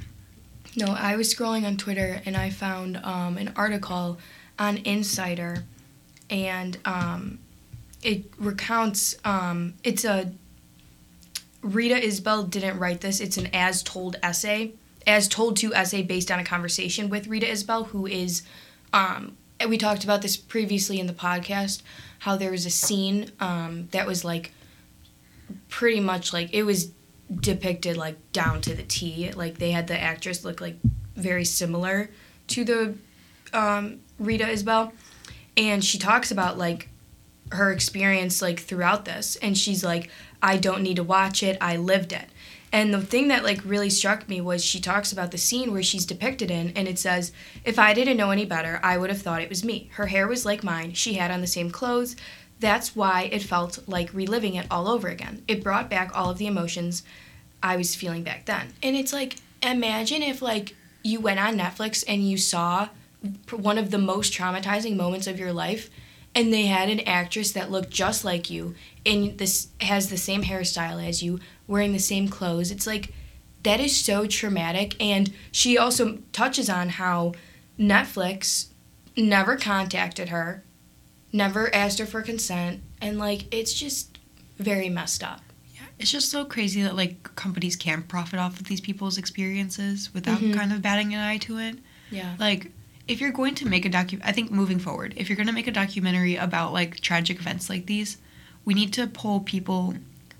No, 0.77 0.93
I 0.95 1.17
was 1.17 1.35
scrolling 1.35 1.67
on 1.67 1.77
Twitter 1.77 2.23
and 2.25 2.37
I 2.37 2.51
found 2.51 2.99
um, 2.99 3.37
an 3.37 3.53
article 3.57 4.19
on 4.59 4.77
Insider, 4.79 5.65
and 6.31 6.79
um, 6.85 7.39
it 8.03 8.25
recounts. 8.39 9.17
Um, 9.25 9.75
it's 9.85 10.05
a 10.05 10.33
Rita 11.63 11.95
Isbell 11.95 12.51
didn't 12.51 12.79
write 12.79 13.01
this. 13.01 13.21
It's 13.21 13.37
an 13.37 13.49
as 13.53 13.83
told 13.83 14.17
essay, 14.23 14.73
as 15.07 15.29
told 15.29 15.57
to 15.59 15.73
essay 15.75 16.03
based 16.03 16.31
on 16.31 16.41
a 16.41 16.45
conversation 16.45 17.09
with 17.09 17.29
Rita 17.29 17.47
Isbell, 17.47 17.87
who 17.89 18.07
is. 18.07 18.43
Um, 18.93 19.37
we 19.69 19.79
talked 19.79 20.03
about 20.03 20.23
this 20.23 20.37
previously 20.37 20.99
in 20.99 21.07
the 21.07 21.13
podcast. 21.13 21.83
How 22.21 22.37
there 22.37 22.51
was 22.51 22.67
a 22.67 22.71
scene 22.71 23.31
um, 23.39 23.89
that 23.93 24.07
was 24.07 24.25
like 24.25 24.53
pretty 25.69 26.01
much 26.01 26.33
like 26.33 26.53
it 26.53 26.65
was 26.65 26.91
depicted 27.33 27.97
like 27.97 28.17
down 28.33 28.61
to 28.63 28.75
the 28.75 28.83
T. 28.83 29.31
Like 29.33 29.59
they 29.59 29.71
had 29.71 29.87
the 29.87 29.99
actress 29.99 30.45
look 30.45 30.61
like 30.61 30.77
very 31.15 31.45
similar 31.45 32.11
to 32.49 32.65
the 32.65 32.95
um, 33.53 34.01
Rita 34.19 34.45
Isbell, 34.45 34.93
and 35.57 35.85
she 35.85 35.99
talks 35.99 36.31
about 36.33 36.59
like 36.59 36.89
her 37.53 37.73
experience 37.73 38.43
like 38.43 38.61
throughout 38.61 39.05
this, 39.05 39.37
and 39.37 39.57
she's 39.57 39.85
like, 39.85 40.11
I 40.43 40.57
don't 40.57 40.83
need 40.83 40.97
to 40.97 41.03
watch 41.03 41.43
it, 41.43 41.57
I 41.61 41.77
lived 41.77 42.13
it. 42.13 42.29
And 42.73 42.93
the 42.93 43.03
thing 43.03 43.29
that 43.29 43.45
like 43.45 43.61
really 43.65 43.91
struck 43.91 44.29
me 44.29 44.41
was 44.41 44.65
she 44.65 44.81
talks 44.81 45.13
about 45.13 45.31
the 45.31 45.39
scene 45.39 45.73
where 45.73 45.83
she's 45.83 46.07
depicted 46.07 46.51
in 46.51 46.73
and 46.75 46.89
it 46.89 46.99
says, 46.99 47.31
"If 47.65 47.79
I 47.79 47.93
didn't 47.93 48.17
know 48.17 48.31
any 48.31 48.47
better, 48.47 48.81
I 48.83 48.97
would 48.97 49.11
have 49.11 49.21
thought 49.21 49.43
it 49.43 49.51
was 49.51 49.63
me. 49.63 49.91
Her 49.93 50.07
hair 50.07 50.27
was 50.27 50.47
like 50.47 50.65
mine. 50.65 50.95
She 50.95 51.15
had 51.15 51.31
on 51.31 51.43
the 51.43 51.47
same 51.47 51.71
clothes. 51.71 52.17
That's 52.61 52.97
why 52.97 53.29
it 53.31 53.43
felt 53.43 53.87
like 53.87 54.15
reliving 54.15 54.55
it 54.55 54.67
all 54.71 54.89
over 54.89 55.09
again. 55.09 55.43
It 55.47 55.63
brought 55.63 55.91
back 55.91 56.11
all 56.15 56.31
of 56.31 56.39
the 56.39 56.47
emotions 56.47 57.03
I 57.63 57.77
was 57.77 57.95
feeling 57.95 58.23
back 58.23 58.47
then." 58.47 58.73
And 58.83 58.97
it's 58.97 59.13
like 59.13 59.37
imagine 59.63 60.23
if 60.23 60.41
like 60.41 60.75
you 61.05 61.21
went 61.21 61.41
on 61.41 61.59
Netflix 61.59 62.03
and 62.09 62.29
you 62.29 62.39
saw 62.39 62.89
one 63.51 63.77
of 63.77 63.91
the 63.91 63.99
most 63.99 64.33
traumatizing 64.33 64.97
moments 64.97 65.27
of 65.27 65.39
your 65.39 65.53
life 65.53 65.91
and 66.35 66.53
they 66.53 66.67
had 66.67 66.89
an 66.89 67.01
actress 67.01 67.53
that 67.53 67.71
looked 67.71 67.91
just 67.91 68.25
like 68.25 68.49
you 68.51 68.75
and 69.05 69.37
this 69.39 69.69
has 69.81 70.09
the 70.11 70.17
same 70.17 70.43
hairstyle 70.45 71.07
as 71.07 71.23
you 71.23 71.39
wearing 71.67 71.93
the 71.93 71.99
same 71.99 72.29
clothes 72.29 72.71
it's 72.71 72.87
like 72.87 73.13
that 73.63 73.81
is 73.81 73.95
so 73.97 74.27
traumatic 74.27 75.01
and 75.01 75.33
she 75.53 75.77
also 75.79 76.19
touches 76.33 76.69
on 76.71 76.89
how 76.91 77.33
netflix 77.79 78.67
never 79.17 79.57
contacted 79.57 80.29
her 80.31 80.63
never 81.33 81.75
asked 81.75 81.99
her 81.99 82.07
for 82.07 82.23
consent 82.23 82.81
and 83.01 83.19
like 83.19 83.53
it's 83.55 83.73
just 83.75 84.19
very 84.59 84.89
messed 84.89 85.23
up 85.25 85.41
Yeah, 85.75 85.81
it's 85.99 86.11
just 86.11 86.31
so 86.31 86.45
crazy 86.45 86.83
that 86.83 86.95
like 86.97 87.35
companies 87.37 87.77
can 87.77 88.03
profit 88.03 88.39
off 88.39 88.61
of 88.61 88.67
these 88.67 88.81
people's 88.81 89.19
experiences 89.19 90.13
without 90.15 90.41
Mhm. 90.41 90.55
kind 90.55 90.73
of 90.73 90.81
batting 90.83 91.13
an 91.15 91.21
eye 91.21 91.39
to 91.39 91.59
it. 91.59 91.79
yeah 92.11 92.37
Like, 92.39 92.71
if 93.09 93.21
you're 93.21 93.33
going 93.33 93.55
to 93.57 93.67
make 93.69 93.85
a 93.85 93.91
docu, 93.91 94.21
I 94.25 94.33
think 94.33 94.51
moving 94.51 94.79
forward, 94.79 95.15
if 95.17 95.29
you're 95.29 95.37
going 95.37 95.47
to 95.49 95.53
make 95.53 95.67
a 95.67 95.73
documentary 95.73 96.37
about 96.37 96.73
like 96.73 97.01
tragic 97.01 97.39
events 97.41 97.69
like 97.69 97.87
these, 97.87 98.19
we 98.65 98.75
need 98.75 98.93
to 98.95 99.07
pull 99.07 99.41
people. 99.41 99.95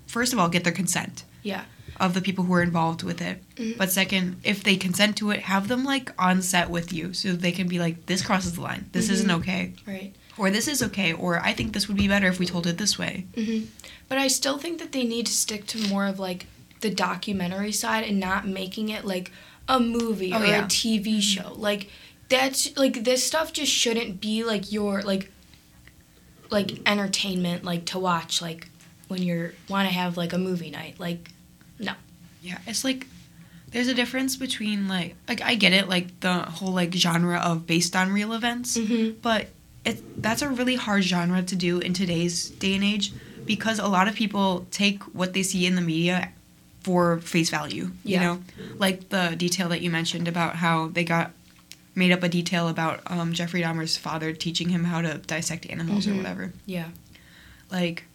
First 0.07 0.33
of 0.33 0.39
all, 0.39 0.49
get 0.49 0.63
their 0.63 0.73
consent 0.73 1.23
yeah 1.43 1.65
of 1.99 2.15
the 2.15 2.21
people 2.21 2.45
who 2.45 2.53
are 2.53 2.63
involved 2.63 3.03
with 3.03 3.21
it. 3.21 3.43
Mhm. 3.55 3.77
But 3.77 3.91
second, 3.91 4.37
if 4.43 4.63
they 4.63 4.75
consent 4.77 5.15
to 5.17 5.29
it, 5.29 5.41
have 5.41 5.67
them 5.67 5.83
like 5.83 6.11
on 6.17 6.41
set 6.41 6.69
with 6.71 6.91
you 6.91 7.13
so 7.13 7.33
they 7.33 7.51
can 7.51 7.67
be 7.67 7.77
like, 7.77 8.07
this 8.07 8.23
crosses 8.25 8.53
the 8.53 8.61
line. 8.61 8.85
This 8.93 9.09
isn't 9.09 9.29
Mhm. 9.29 9.39
okay. 9.39 9.73
right 9.85 10.11
Or 10.37 10.49
this 10.49 10.67
is 10.67 10.81
okay. 10.81 11.13
Or 11.13 11.39
I 11.39 11.53
think 11.53 11.73
this 11.73 11.87
would 11.87 11.97
be 11.97 12.07
better 12.07 12.27
if 12.27 12.39
we 12.39 12.47
told 12.47 12.65
it 12.65 12.79
this 12.79 12.97
way. 12.97 13.25
hmm 13.35 13.65
But 14.09 14.17
I 14.17 14.27
still 14.27 14.57
think 14.57 14.79
that 14.79 14.91
they 14.91 15.03
need 15.03 15.27
to 15.27 15.31
stick 15.33 15.67
to 15.67 15.87
more 15.87 16.07
of 16.07 16.17
like 16.17 16.47
the 16.81 16.89
documentary 16.89 17.71
side 17.71 18.05
and 18.05 18.19
not 18.19 18.47
making 18.47 18.89
it 18.89 19.05
like 19.05 19.31
a 19.67 19.79
movie 19.79 20.33
Oh, 20.33 20.41
or 20.41 20.45
yeah. 20.45 20.65
a 20.65 20.67
TV 20.67 21.21
show. 21.21 21.53
Like 21.55 21.89
that's 22.33 22.75
like 22.77 23.03
this 23.03 23.25
stuff 23.25 23.53
just 23.53 23.71
shouldn't 23.71 24.19
be 24.19 24.43
like 24.43 24.71
your 24.71 25.01
like 25.03 25.31
like 26.49 26.79
entertainment 26.85 27.63
like 27.63 27.85
to 27.85 27.99
watch 27.99 28.41
like 28.41 28.67
when 29.07 29.21
you're 29.21 29.53
want 29.69 29.87
to 29.87 29.93
have 29.93 30.17
like 30.17 30.33
a 30.33 30.37
movie 30.37 30.71
night. 30.71 30.99
Like 30.99 31.29
no. 31.79 31.93
Yeah, 32.41 32.57
it's 32.67 32.83
like 32.83 33.07
there's 33.71 33.87
a 33.87 33.93
difference 33.93 34.35
between 34.35 34.87
like 34.87 35.15
like 35.27 35.41
I 35.41 35.55
get 35.55 35.73
it 35.73 35.87
like 35.89 36.19
the 36.19 36.33
whole 36.33 36.73
like 36.73 36.93
genre 36.93 37.37
of 37.39 37.65
based 37.67 37.95
on 37.95 38.11
real 38.11 38.33
events, 38.33 38.77
Mhm. 38.77 39.15
but 39.21 39.47
it 39.85 40.21
that's 40.21 40.41
a 40.41 40.49
really 40.49 40.75
hard 40.75 41.03
genre 41.03 41.41
to 41.43 41.55
do 41.55 41.79
in 41.79 41.93
today's 41.93 42.49
day 42.49 42.73
and 42.75 42.83
age 42.83 43.13
because 43.45 43.79
a 43.79 43.87
lot 43.87 44.07
of 44.07 44.15
people 44.15 44.65
take 44.71 45.03
what 45.15 45.33
they 45.33 45.43
see 45.43 45.65
in 45.65 45.75
the 45.75 45.81
media 45.81 46.29
for 46.81 47.19
face 47.19 47.49
value. 47.49 47.91
You 48.03 48.15
Yeah. 48.15 48.21
know, 48.23 48.43
like 48.77 49.09
the 49.09 49.35
detail 49.37 49.69
that 49.69 49.81
you 49.81 49.89
mentioned 49.89 50.27
about 50.27 50.57
how 50.57 50.89
they 50.89 51.03
got 51.03 51.31
made 51.95 52.11
up 52.11 52.23
a 52.23 52.29
detail 52.29 52.67
about 52.67 53.01
um, 53.07 53.33
Jeffrey 53.33 53.61
Dahmer's 53.61 53.97
father 53.97 54.33
teaching 54.33 54.69
him 54.69 54.85
how 54.85 55.01
to 55.01 55.17
dissect 55.19 55.69
animals 55.69 56.07
or 56.07 56.11
Mhm. 56.11 56.17
whatever. 56.17 56.53
yeah. 56.65 56.89
Like 57.71 58.05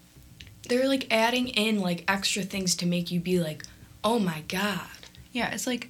They're 0.68 0.88
like 0.88 1.06
adding 1.10 1.48
in 1.48 1.80
like 1.80 2.04
extra 2.08 2.42
things 2.42 2.74
to 2.76 2.86
make 2.86 3.10
you 3.10 3.20
be 3.20 3.40
like, 3.40 3.64
"Oh 4.04 4.18
my 4.18 4.42
god." 4.48 4.86
Yeah, 5.32 5.50
it's 5.50 5.66
like 5.66 5.88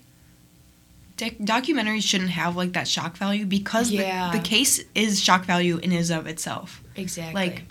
doc- 1.17 1.39
documentaries 1.41 2.03
shouldn't 2.05 2.31
have 2.31 2.55
like 2.57 2.73
that 2.75 2.87
shock 2.87 3.17
value 3.17 3.45
because 3.47 3.91
Yeah. 3.91 4.31
the, 4.31 4.39
the 4.39 4.45
case 4.45 4.81
is 4.95 5.21
shock 5.23 5.45
value 5.47 5.79
in 5.79 5.91
is 5.93 6.11
of 6.11 6.27
itself. 6.27 6.83
Exactly. 6.95 7.35
Like 7.35 7.63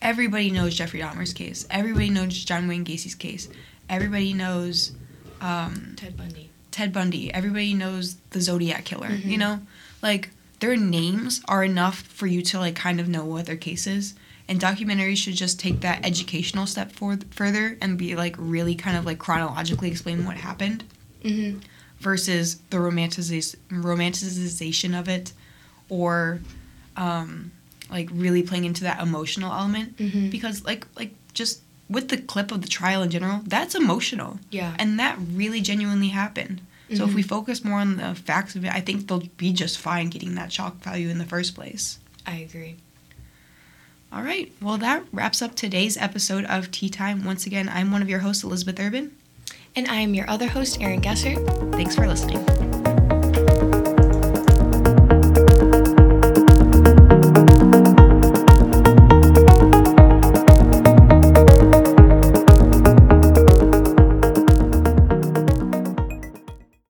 everybody 0.00 0.50
knows 0.50 0.74
Jeffrey 0.74 1.00
Dahmer's 1.00 1.32
case. 1.34 1.66
Everybody 1.70 2.08
knows 2.10 2.42
John 2.44 2.68
Wayne 2.68 2.84
Gacy's 2.84 3.14
case. 3.14 3.48
Everybody 3.88 4.32
knows 4.32 4.92
um, 5.40 5.92
Ted 5.96 6.16
Bundy. 6.16 6.50
Ted 6.74 6.92
Bundy. 6.92 7.32
Everybody 7.32 7.72
knows 7.72 8.16
the 8.30 8.40
Zodiac 8.40 8.84
killer. 8.84 9.08
Mhm. 9.10 9.24
You 9.26 9.38
know, 9.38 9.60
like 10.02 10.30
their 10.58 10.76
names 10.76 11.40
are 11.46 11.62
enough 11.62 12.00
for 12.02 12.26
you 12.26 12.42
to 12.42 12.58
like 12.58 12.74
kind 12.74 12.98
of 12.98 13.06
know 13.08 13.24
what 13.24 13.46
their 13.46 13.56
case 13.56 13.86
is. 13.86 14.14
And 14.48 14.60
documentaries 14.60 15.18
should 15.18 15.36
just 15.36 15.60
take 15.60 15.80
that 15.82 16.04
educational 16.04 16.66
step 16.66 16.90
for- 16.90 17.18
further 17.30 17.78
and 17.80 17.96
be 17.96 18.16
like 18.16 18.34
really 18.38 18.74
kind 18.74 18.96
of 18.96 19.06
like 19.06 19.18
chronologically 19.20 19.88
explain 19.88 20.24
what 20.26 20.36
happened 20.36 20.82
Mhm. 21.24 21.60
versus 22.00 22.56
the 22.70 22.78
romanticization 22.78 23.54
romanticization 23.70 24.98
of 24.98 25.08
it 25.08 25.32
or 25.88 26.40
um 26.96 27.52
like 27.88 28.08
really 28.12 28.42
playing 28.42 28.64
into 28.64 28.82
that 28.82 29.00
emotional 29.00 29.52
element 29.52 29.96
Mhm. 29.96 30.30
because 30.30 30.64
like 30.64 30.86
like 30.96 31.14
just 31.34 31.60
with 31.88 32.08
the 32.08 32.16
clip 32.16 32.50
of 32.50 32.62
the 32.62 32.68
trial 32.68 33.02
in 33.02 33.10
general 33.10 33.40
that's 33.44 33.74
emotional. 33.74 34.38
Yeah. 34.50 34.74
and 34.78 34.98
that 34.98 35.18
really 35.32 35.60
genuinely 35.60 36.08
happened. 36.08 36.60
So 36.94 37.04
if 37.04 37.14
we 37.14 37.22
mm-hmm. 37.22 37.28
focus 37.28 37.64
more 37.64 37.80
on 37.80 37.96
the 37.96 38.14
facts 38.14 38.54
of 38.54 38.64
it 38.64 38.72
i 38.72 38.80
think 38.80 39.08
they'll 39.08 39.24
be 39.36 39.52
just 39.52 39.78
fine 39.78 40.10
getting 40.10 40.36
that 40.36 40.52
shock 40.52 40.76
value 40.76 41.08
in 41.08 41.18
the 41.18 41.24
first 41.24 41.54
place. 41.54 41.98
I 42.26 42.36
agree. 42.36 42.76
all 44.12 44.22
right. 44.22 44.52
Well 44.60 44.78
that 44.78 45.04
wraps 45.12 45.42
up 45.42 45.54
today's 45.54 45.96
episode 45.96 46.44
of 46.44 46.70
tea 46.70 46.88
time. 46.88 47.24
Once 47.24 47.46
again 47.46 47.68
i'm 47.68 47.90
one 47.90 48.02
of 48.02 48.08
your 48.08 48.20
hosts 48.20 48.44
elizabeth 48.44 48.78
urban. 48.78 49.16
And 49.76 49.88
I 49.88 49.96
am 49.96 50.14
your 50.14 50.30
other 50.30 50.46
host, 50.46 50.80
Erin 50.80 51.00
Gesser. 51.00 51.34
thanks 51.72 51.96
for 51.96 52.06
listening 52.06 52.83